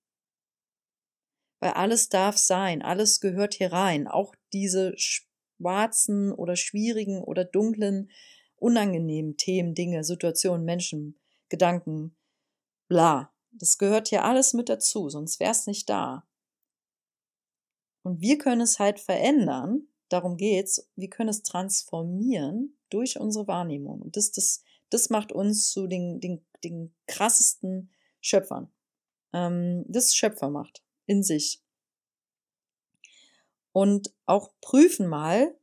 Weil 1.61 1.73
alles 1.73 2.09
darf 2.09 2.39
sein, 2.39 2.83
alles 2.83 3.21
gehört 3.21 3.55
hier 3.55 3.73
rein, 3.73 4.07
auch 4.07 4.35
diese 4.53 4.95
schwarzen 4.97 6.33
oder 6.33 6.57
schwierigen 6.57 7.23
oder 7.23 7.45
dunklen, 7.45 8.11
unangenehmen 8.57 9.37
Themen, 9.37 9.75
Dinge, 9.75 10.05
Situationen, 10.05 10.65
Menschen, 10.65 11.19
Gedanken, 11.49 12.17
bla. 12.89 13.33
Das 13.51 13.79
gehört 13.79 14.09
hier 14.09 14.25
alles 14.25 14.55
mit 14.55 14.69
dazu, 14.69 15.09
sonst 15.09 15.41
wäre 15.41 15.53
es 15.53 15.67
nicht 15.67 15.89
da. 15.89 16.28
Und 18.03 18.21
wir 18.21 18.39
können 18.39 18.61
es 18.61 18.79
halt 18.79 19.01
verändern, 19.01 19.89
darum 20.09 20.37
geht's, 20.37 20.89
wir 20.97 21.11
können 21.11 21.29
es 21.29 21.43
transformieren 21.43 22.77
durch 22.91 23.19
unsere 23.19 23.47
Wahrnehmung. 23.47 24.01
Und 24.01 24.17
das, 24.17 24.33
das, 24.33 24.63
das 24.91 25.11
macht 25.11 25.33
uns 25.33 25.71
zu 25.71 25.87
den, 25.87 26.21
den, 26.21 26.45
den 26.65 26.95
krassesten 27.07 27.91
Schöpfern. 28.21 28.71
Ähm, 29.33 29.85
das 29.89 30.07
ist 30.07 30.17
Schöpfermacht 30.17 30.83
in 31.07 31.23
sich. 31.23 31.63
Und 33.73 34.13
auch 34.27 34.51
prüfen 34.61 35.07
mal, 35.07 35.55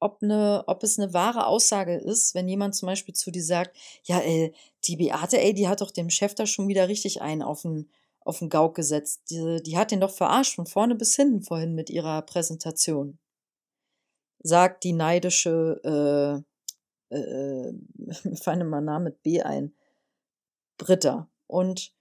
ob, 0.00 0.22
eine, 0.22 0.64
ob 0.66 0.82
es 0.82 0.98
eine 0.98 1.14
wahre 1.14 1.46
Aussage 1.46 1.94
ist, 1.96 2.34
wenn 2.34 2.48
jemand 2.48 2.74
zum 2.74 2.86
Beispiel 2.86 3.14
zu 3.14 3.30
dir 3.30 3.42
sagt, 3.42 3.76
ja, 4.04 4.18
ey, 4.18 4.52
die 4.84 4.96
Beate, 4.96 5.40
ey, 5.40 5.54
die 5.54 5.68
hat 5.68 5.80
doch 5.80 5.90
dem 5.90 6.10
Chef 6.10 6.34
da 6.34 6.46
schon 6.46 6.68
wieder 6.68 6.88
richtig 6.88 7.22
einen 7.22 7.42
auf 7.42 7.62
den, 7.62 7.88
auf 8.24 8.38
den 8.40 8.48
Gauk 8.48 8.74
gesetzt. 8.74 9.30
Die, 9.30 9.62
die 9.62 9.76
hat 9.78 9.90
den 9.90 10.00
doch 10.00 10.10
verarscht 10.10 10.56
von 10.56 10.66
vorne 10.66 10.94
bis 10.94 11.14
hinten 11.14 11.42
vorhin 11.42 11.74
mit 11.74 11.90
ihrer 11.90 12.22
Präsentation. 12.22 13.18
Sagt 14.42 14.84
die 14.84 14.92
neidische, 14.92 16.44
äh, 17.10 17.14
äh, 17.16 17.72
mir 18.24 18.36
fallen 18.36 18.68
mal 18.68 18.80
Namen 18.80 19.04
mit 19.04 19.22
B 19.22 19.42
ein, 19.42 19.74
Britta. 20.78 21.28
Und 21.46 21.94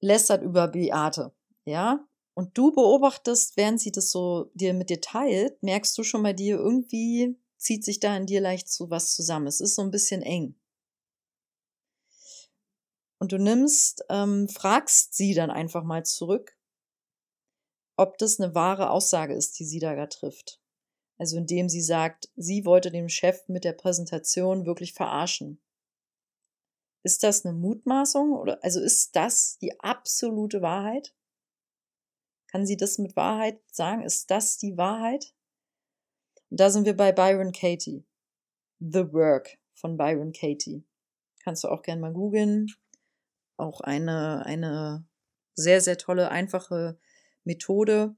lästert 0.00 0.42
über 0.42 0.68
Beate. 0.68 1.32
Ja, 1.64 2.06
und 2.34 2.56
du 2.56 2.72
beobachtest, 2.72 3.56
während 3.56 3.80
sie 3.80 3.92
das 3.92 4.10
so 4.10 4.50
dir 4.54 4.74
mit 4.74 4.90
dir 4.90 5.00
teilt, 5.00 5.62
merkst 5.62 5.96
du 5.96 6.02
schon 6.02 6.22
bei 6.22 6.32
dir, 6.32 6.56
irgendwie 6.56 7.36
zieht 7.58 7.84
sich 7.84 8.00
da 8.00 8.16
in 8.16 8.26
dir 8.26 8.40
leicht 8.40 8.68
so 8.70 8.90
was 8.90 9.14
zusammen. 9.14 9.46
Es 9.46 9.60
ist 9.60 9.74
so 9.74 9.82
ein 9.82 9.90
bisschen 9.90 10.22
eng. 10.22 10.54
Und 13.22 13.30
du 13.30 13.38
nimmst, 13.38 14.04
ähm, 14.08 14.48
fragst 14.48 15.14
sie 15.14 15.32
dann 15.32 15.52
einfach 15.52 15.84
mal 15.84 16.04
zurück, 16.04 16.58
ob 17.96 18.18
das 18.18 18.40
eine 18.40 18.56
wahre 18.56 18.90
Aussage 18.90 19.32
ist, 19.32 19.60
die 19.60 19.64
sie 19.64 19.78
da 19.78 20.08
trifft. 20.08 20.60
Also 21.18 21.36
indem 21.36 21.68
sie 21.68 21.82
sagt, 21.82 22.32
sie 22.34 22.64
wollte 22.64 22.90
dem 22.90 23.08
Chef 23.08 23.48
mit 23.48 23.62
der 23.62 23.74
Präsentation 23.74 24.66
wirklich 24.66 24.92
verarschen. 24.92 25.62
Ist 27.04 27.22
das 27.22 27.46
eine 27.46 27.56
Mutmaßung 27.56 28.32
oder 28.32 28.58
also 28.64 28.80
ist 28.80 29.14
das 29.14 29.56
die 29.58 29.78
absolute 29.78 30.60
Wahrheit? 30.60 31.14
Kann 32.48 32.66
sie 32.66 32.76
das 32.76 32.98
mit 32.98 33.14
Wahrheit 33.14 33.60
sagen? 33.70 34.02
Ist 34.02 34.32
das 34.32 34.58
die 34.58 34.76
Wahrheit? 34.76 35.32
Und 36.50 36.58
da 36.58 36.70
sind 36.70 36.86
wir 36.86 36.96
bei 36.96 37.12
Byron 37.12 37.52
Katie. 37.52 38.04
The 38.80 39.12
Work 39.12 39.58
von 39.74 39.96
Byron 39.96 40.32
Katie. 40.32 40.82
Kannst 41.44 41.62
du 41.62 41.68
auch 41.68 41.82
gerne 41.82 42.00
mal 42.00 42.12
googeln. 42.12 42.66
Auch 43.62 43.80
eine, 43.80 44.44
eine 44.44 45.06
sehr, 45.54 45.80
sehr 45.80 45.96
tolle, 45.96 46.32
einfache 46.32 46.98
Methode. 47.44 48.16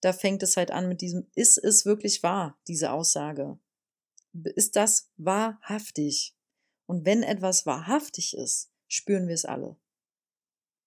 Da 0.00 0.14
fängt 0.14 0.42
es 0.42 0.56
halt 0.56 0.70
an 0.70 0.88
mit 0.88 1.02
diesem, 1.02 1.30
ist 1.34 1.58
es 1.58 1.84
wirklich 1.84 2.22
wahr, 2.22 2.58
diese 2.68 2.90
Aussage? 2.90 3.58
Ist 4.32 4.76
das 4.76 5.10
wahrhaftig? 5.18 6.34
Und 6.86 7.04
wenn 7.04 7.22
etwas 7.22 7.66
wahrhaftig 7.66 8.34
ist, 8.34 8.72
spüren 8.86 9.28
wir 9.28 9.34
es 9.34 9.44
alle. 9.44 9.76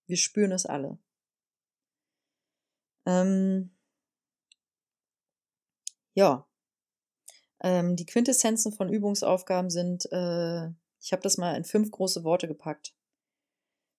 Wir 0.08 0.18
spüren 0.18 0.52
es 0.52 0.66
alle. 0.66 0.98
Ähm, 3.06 3.70
ja. 6.16 6.48
Ähm, 7.60 7.96
die 7.96 8.08
Quintessenzen 8.08 8.74
von 8.74 8.90
Übungsaufgaben 8.90 9.70
sind, 9.70 10.12
äh, 10.12 10.70
ich 11.00 11.12
habe 11.12 11.22
das 11.22 11.38
mal 11.38 11.56
in 11.56 11.66
fünf 11.66 11.92
große 11.92 12.24
Worte 12.24 12.48
gepackt. 12.48 12.96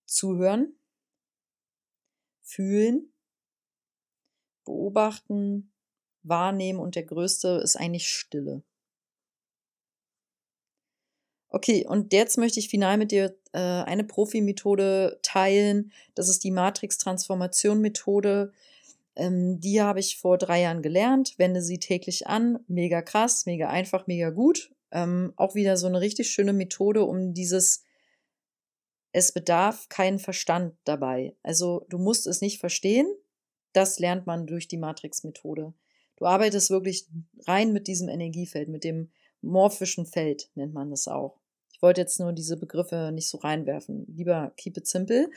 Zuhören, 0.05 0.75
fühlen, 2.43 3.13
beobachten, 4.65 5.73
wahrnehmen 6.23 6.79
und 6.79 6.95
der 6.95 7.05
größte 7.05 7.61
ist 7.63 7.77
eigentlich 7.77 8.09
Stille. 8.09 8.63
Okay, 11.55 11.87
und 11.87 12.15
jetzt 12.15 12.39
möchte 12.39 12.61
ich 12.61 12.71
final 12.71 12.97
mit 12.97 13.11
dir 13.11 13.37
äh, 13.53 13.59
eine 13.59 14.05
Profi-Methode 14.05 15.19
teilen. 15.23 15.93
Das 16.15 16.31
ist 16.31 16.45
die 16.45 16.51
Matrix-Transformation-Methode. 16.51 18.53
Ähm, 19.17 19.61
die 19.61 19.83
habe 19.83 20.01
ich 20.01 20.19
vor 20.19 20.39
drei 20.39 20.63
Jahren 20.63 20.81
gelernt, 20.81 21.35
wende 21.37 21.61
sie 21.61 21.79
täglich 21.79 22.27
an. 22.27 22.61
Mega 22.69 23.03
krass, 23.03 23.45
mega 23.45 23.69
einfach, 23.69 24.07
mega 24.07 24.31
gut. 24.31 24.73
Ähm, 24.93 25.35
auch 25.37 25.55
wieder 25.55 25.77
so 25.77 25.89
eine 25.89 26.01
richtig 26.01 26.31
schöne 26.31 26.55
Methode, 26.55 27.05
um 27.05 27.35
dieses, 27.35 27.85
es 29.13 29.33
bedarf 29.33 29.89
keinen 29.89 30.19
Verstand 30.19 30.75
dabei. 30.85 31.37
Also 31.43 31.87
du 31.89 31.99
musst 31.99 32.27
es 32.27 32.41
nicht 32.41 32.59
verstehen. 32.59 33.07
Das 33.73 33.99
lernt 33.99 34.27
man 34.27 34.47
durch 34.47 34.69
die 34.69 34.79
Matrix-Methode. 34.79 35.73
Du 36.17 36.27
arbeitest 36.27 36.71
wirklich 36.71 37.07
rein 37.47 37.73
mit 37.73 37.87
diesem 37.87 38.09
Energiefeld, 38.09 38.69
mit 38.69 38.85
dem 38.85 39.11
morphischen 39.41 40.07
Feld 40.07 40.51
nennt 40.55 40.75
man 40.75 40.91
das 40.91 41.09
auch 41.09 41.43
wollte 41.83 42.01
jetzt 42.01 42.21
nur 42.21 42.33
diese 42.33 42.57
Begriffe 42.57 43.11
nicht 43.13 43.29
so 43.29 43.39
reinwerfen. 43.39 44.07
Lieber 44.09 44.53
keep 44.57 44.77
it 44.77 44.87
simple. 44.87 45.29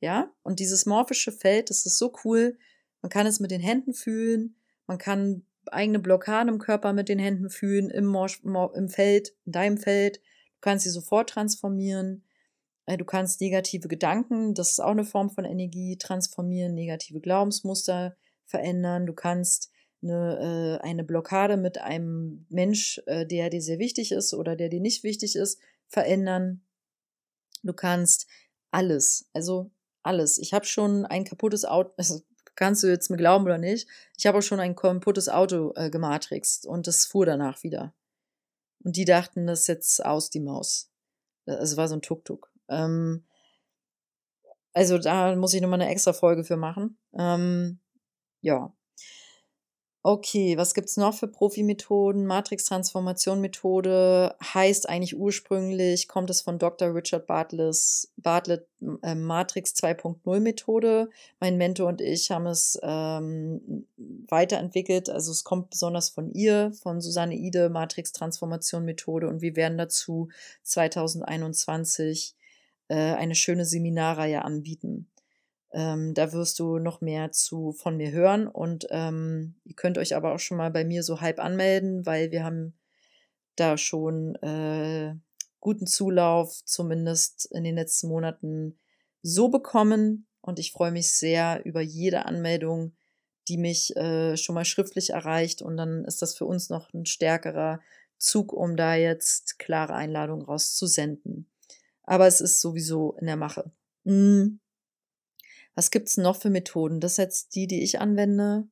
Ja, 0.00 0.32
und 0.44 0.60
dieses 0.60 0.86
morphische 0.86 1.32
Feld, 1.32 1.70
das 1.70 1.84
ist 1.84 1.98
so 1.98 2.14
cool. 2.24 2.56
Man 3.02 3.10
kann 3.10 3.26
es 3.26 3.40
mit 3.40 3.50
den 3.50 3.60
Händen 3.60 3.92
fühlen. 3.92 4.56
Man 4.86 4.98
kann 4.98 5.44
eigene 5.66 5.98
Blockaden 5.98 6.54
im 6.54 6.60
Körper 6.60 6.92
mit 6.92 7.08
den 7.08 7.18
Händen 7.18 7.50
fühlen, 7.50 7.90
im, 7.90 8.16
im 8.74 8.88
Feld, 8.88 9.34
in 9.44 9.52
deinem 9.52 9.76
Feld. 9.76 10.18
Du 10.18 10.60
kannst 10.60 10.84
sie 10.84 10.90
sofort 10.90 11.30
transformieren. 11.30 12.24
Äh, 12.88 12.96
du 12.96 13.04
kannst 13.04 13.40
negative 13.42 13.86
Gedanken, 13.86 14.54
das 14.54 14.72
ist 14.72 14.80
auch 14.80 14.92
eine 14.92 15.04
Form 15.04 15.28
von 15.28 15.44
Energie, 15.44 15.98
transformieren, 15.98 16.74
negative 16.74 17.20
Glaubensmuster 17.20 18.16
verändern. 18.46 19.04
Du 19.04 19.12
kannst 19.12 19.70
eine, 20.02 20.78
äh, 20.80 20.86
eine 20.86 21.04
Blockade 21.04 21.58
mit 21.58 21.78
einem 21.78 22.46
Mensch, 22.48 23.02
äh, 23.04 23.26
der 23.26 23.50
dir 23.50 23.60
sehr 23.60 23.78
wichtig 23.78 24.10
ist 24.10 24.32
oder 24.32 24.56
der 24.56 24.70
dir 24.70 24.80
nicht 24.80 25.04
wichtig 25.04 25.36
ist, 25.36 25.60
verändern. 25.86 26.62
Du 27.62 27.74
kannst 27.74 28.26
alles, 28.70 29.28
also 29.34 29.70
alles. 30.02 30.38
Ich 30.38 30.54
habe 30.54 30.64
schon 30.64 31.04
ein 31.04 31.24
kaputtes 31.24 31.66
Auto, 31.66 31.90
also 31.98 32.22
kannst 32.54 32.82
du 32.82 32.86
jetzt 32.86 33.10
mir 33.10 33.18
glauben 33.18 33.44
oder 33.44 33.58
nicht, 33.58 33.86
ich 34.16 34.26
habe 34.26 34.38
auch 34.38 34.42
schon 34.42 34.60
ein 34.60 34.74
kaputtes 34.74 35.28
Auto 35.28 35.74
äh, 35.76 35.90
gematrixt 35.90 36.64
und 36.64 36.86
das 36.86 37.04
fuhr 37.04 37.26
danach 37.26 37.62
wieder. 37.62 37.92
Und 38.82 38.96
die 38.96 39.04
dachten, 39.04 39.46
das 39.46 39.60
ist 39.60 39.66
jetzt 39.66 40.04
aus 40.06 40.30
die 40.30 40.40
Maus. 40.40 40.90
Also 41.44 41.76
war 41.76 41.88
so 41.88 41.94
ein 41.94 42.02
Tuk-Tuk. 42.02 42.50
Ähm, 42.68 43.24
also 44.72 44.98
da 44.98 45.34
muss 45.36 45.54
ich 45.54 45.60
nochmal 45.60 45.80
eine 45.80 45.90
extra 45.90 46.12
Folge 46.12 46.44
für 46.44 46.56
machen. 46.56 46.98
Ähm, 47.18 47.80
ja, 48.40 48.72
Okay, 50.10 50.56
was 50.56 50.74
gibt's 50.74 50.96
noch 50.96 51.12
für 51.12 51.28
Profimethoden? 51.28 52.24
Matrix-Transformation-Methode 52.24 54.36
heißt 54.42 54.88
eigentlich 54.88 55.18
ursprünglich, 55.18 56.08
kommt 56.08 56.30
es 56.30 56.40
von 56.40 56.58
Dr. 56.58 56.94
Richard 56.94 57.26
Bartlett's, 57.26 58.10
Bartlett 58.16 58.66
äh, 59.02 59.14
Matrix 59.14 59.74
2.0 59.74 60.40
Methode. 60.40 61.10
Mein 61.40 61.58
Mentor 61.58 61.88
und 61.88 62.00
ich 62.00 62.30
haben 62.30 62.46
es 62.46 62.78
ähm, 62.82 63.86
weiterentwickelt. 64.28 65.10
Also 65.10 65.30
es 65.30 65.44
kommt 65.44 65.68
besonders 65.70 66.08
von 66.08 66.30
ihr, 66.30 66.72
von 66.80 67.02
Susanne 67.02 67.34
Ide, 67.34 67.68
Matrix-Transformation-Methode. 67.68 69.28
Und 69.28 69.42
wir 69.42 69.56
werden 69.56 69.76
dazu 69.76 70.30
2021 70.62 72.34
äh, 72.88 73.14
eine 73.14 73.34
schöne 73.34 73.64
Seminarreihe 73.64 74.44
anbieten. 74.44 75.10
Ähm, 75.70 76.14
da 76.14 76.32
wirst 76.32 76.58
du 76.58 76.78
noch 76.78 77.00
mehr 77.00 77.30
zu 77.30 77.72
von 77.72 77.96
mir 77.96 78.10
hören 78.10 78.46
und 78.46 78.86
ähm, 78.90 79.56
ihr 79.64 79.74
könnt 79.74 79.98
euch 79.98 80.16
aber 80.16 80.34
auch 80.34 80.38
schon 80.38 80.56
mal 80.56 80.70
bei 80.70 80.84
mir 80.84 81.02
so 81.02 81.20
halb 81.20 81.38
anmelden, 81.38 82.06
weil 82.06 82.30
wir 82.30 82.42
haben 82.42 82.78
da 83.56 83.76
schon 83.76 84.34
äh, 84.36 85.14
guten 85.60 85.86
Zulauf, 85.86 86.64
zumindest 86.64 87.46
in 87.52 87.64
den 87.64 87.74
letzten 87.74 88.08
Monaten 88.08 88.78
so 89.20 89.48
bekommen 89.48 90.26
und 90.40 90.58
ich 90.58 90.72
freue 90.72 90.92
mich 90.92 91.12
sehr 91.12 91.64
über 91.66 91.82
jede 91.82 92.24
Anmeldung, 92.24 92.96
die 93.48 93.58
mich 93.58 93.94
äh, 93.96 94.38
schon 94.38 94.54
mal 94.54 94.64
schriftlich 94.64 95.10
erreicht 95.10 95.60
und 95.60 95.76
dann 95.76 96.04
ist 96.06 96.22
das 96.22 96.34
für 96.34 96.46
uns 96.46 96.70
noch 96.70 96.92
ein 96.94 97.04
stärkerer 97.04 97.80
Zug, 98.16 98.54
um 98.54 98.76
da 98.76 98.94
jetzt 98.94 99.58
klare 99.58 99.94
Einladungen 99.94 100.46
rauszusenden. 100.46 101.46
Aber 102.08 102.26
es 102.26 102.40
ist 102.40 102.62
sowieso 102.62 103.12
in 103.20 103.26
der 103.26 103.36
Mache. 103.36 103.70
Mm. 104.04 104.60
Was 105.74 105.90
gibt 105.90 106.08
es 106.08 106.16
noch 106.16 106.36
für 106.36 106.48
Methoden? 106.48 107.00
Das 107.00 107.12
ist 107.12 107.18
jetzt 107.18 107.54
die, 107.54 107.66
die 107.66 107.82
ich 107.82 108.00
anwende, 108.00 108.66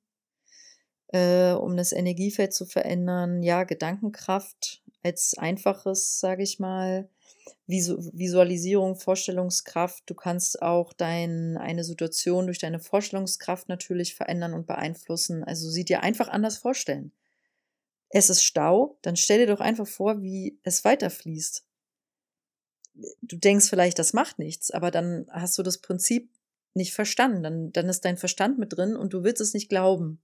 äh, 1.08 1.52
um 1.52 1.76
das 1.76 1.92
Energiefeld 1.92 2.54
zu 2.54 2.64
verändern. 2.64 3.42
Ja, 3.42 3.64
Gedankenkraft 3.64 4.82
als 5.02 5.36
einfaches, 5.36 6.18
sage 6.18 6.42
ich 6.42 6.58
mal. 6.58 7.10
Visu 7.66 7.98
Visualisierung, 8.14 8.96
Vorstellungskraft. 8.96 10.04
Du 10.06 10.14
kannst 10.14 10.62
auch 10.62 10.94
dein, 10.94 11.58
eine 11.58 11.84
Situation 11.84 12.46
durch 12.46 12.58
deine 12.58 12.80
Vorstellungskraft 12.80 13.68
natürlich 13.68 14.14
verändern 14.14 14.54
und 14.54 14.66
beeinflussen. 14.66 15.44
Also 15.44 15.68
sie 15.68 15.84
dir 15.84 16.02
einfach 16.02 16.28
anders 16.28 16.56
vorstellen. 16.56 17.12
Es 18.08 18.30
ist 18.30 18.44
Stau, 18.44 18.96
dann 19.02 19.16
stell 19.16 19.40
dir 19.40 19.54
doch 19.54 19.60
einfach 19.60 19.86
vor, 19.86 20.22
wie 20.22 20.58
es 20.62 20.86
weiterfließt. 20.86 21.65
Du 23.22 23.36
denkst 23.36 23.68
vielleicht, 23.68 23.98
das 23.98 24.12
macht 24.12 24.38
nichts, 24.38 24.70
aber 24.70 24.90
dann 24.90 25.26
hast 25.30 25.58
du 25.58 25.62
das 25.62 25.78
Prinzip 25.78 26.30
nicht 26.74 26.94
verstanden. 26.94 27.42
Dann, 27.42 27.72
dann 27.72 27.88
ist 27.88 28.04
dein 28.04 28.16
Verstand 28.16 28.58
mit 28.58 28.76
drin 28.76 28.96
und 28.96 29.12
du 29.12 29.24
willst 29.24 29.40
es 29.40 29.54
nicht 29.54 29.68
glauben. 29.68 30.22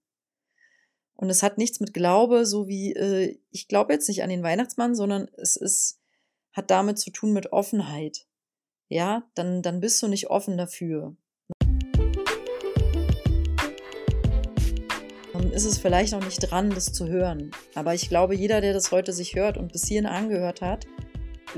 Und 1.15 1.31
es 1.31 1.43
hat 1.43 1.59
nichts 1.59 1.81
mit 1.81 1.95
Glaube, 1.95 2.47
so 2.47 2.69
wie 2.69 2.95
äh, 2.95 3.39
ich 3.51 3.69
glaube 3.69 3.93
jetzt 3.93 4.09
nicht 4.09 4.23
an 4.23 4.31
den 4.31 4.43
Weihnachtsmann, 4.43 4.95
sondern 4.95 5.29
es 5.37 5.57
ist, 5.57 6.01
hat 6.53 6.71
damit 6.71 6.99
zu 6.99 7.11
tun 7.11 7.33
mit 7.33 7.53
Offenheit. 7.53 8.27
Ja, 8.89 9.23
dann, 9.35 9.63
dann 9.63 9.81
bist 9.81 10.03
du 10.03 10.09
nicht 10.09 10.31
offen 10.31 10.57
dafür. 10.57 11.17
Dann 15.33 15.51
ist 15.53 15.65
es 15.65 15.79
vielleicht 15.79 16.13
noch 16.13 16.25
nicht 16.25 16.39
dran, 16.39 16.71
das 16.71 16.93
zu 16.93 17.09
hören. 17.09 17.53
Aber 17.75 17.95
ich 17.95 18.09
glaube, 18.09 18.35
jeder, 18.35 18.61
der 18.61 18.73
das 18.73 18.91
heute 18.91 19.13
sich 19.13 19.35
hört 19.35 19.57
und 19.57 19.73
bis 19.73 19.87
hierhin 19.87 20.07
angehört 20.07 20.61
hat, 20.61 20.87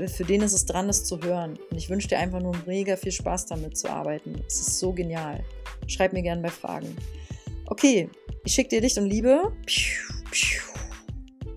für 0.07 0.23
den 0.23 0.41
ist 0.41 0.53
es 0.53 0.65
dran, 0.65 0.87
das 0.87 1.05
zu 1.05 1.21
hören. 1.21 1.57
Und 1.69 1.77
ich 1.77 1.89
wünsche 1.89 2.07
dir 2.07 2.19
einfach 2.19 2.41
nur 2.41 2.55
mega 2.65 2.95
viel 2.95 3.11
Spaß 3.11 3.47
damit 3.47 3.77
zu 3.77 3.89
arbeiten. 3.89 4.41
Es 4.47 4.59
ist 4.59 4.79
so 4.79 4.91
genial. 4.91 5.43
Schreib 5.87 6.13
mir 6.13 6.21
gerne 6.21 6.41
bei 6.41 6.49
Fragen. 6.49 6.95
Okay, 7.67 8.09
ich 8.43 8.53
schicke 8.53 8.69
dir 8.69 8.81
Licht 8.81 8.97
und 8.97 9.07
Liebe. 9.07 9.51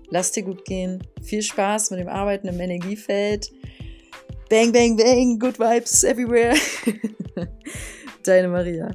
Lass 0.09 0.31
dir 0.31 0.43
gut 0.43 0.65
gehen. 0.65 1.03
Viel 1.21 1.41
Spaß 1.41 1.91
mit 1.91 1.99
dem 1.99 2.07
Arbeiten 2.07 2.47
im 2.47 2.59
Energiefeld. 2.59 3.51
Bang, 4.49 4.71
bang, 4.71 4.97
bang. 4.97 5.37
Good 5.37 5.59
vibes 5.59 6.03
everywhere. 6.03 6.55
Deine 8.23 8.47
Maria. 8.47 8.89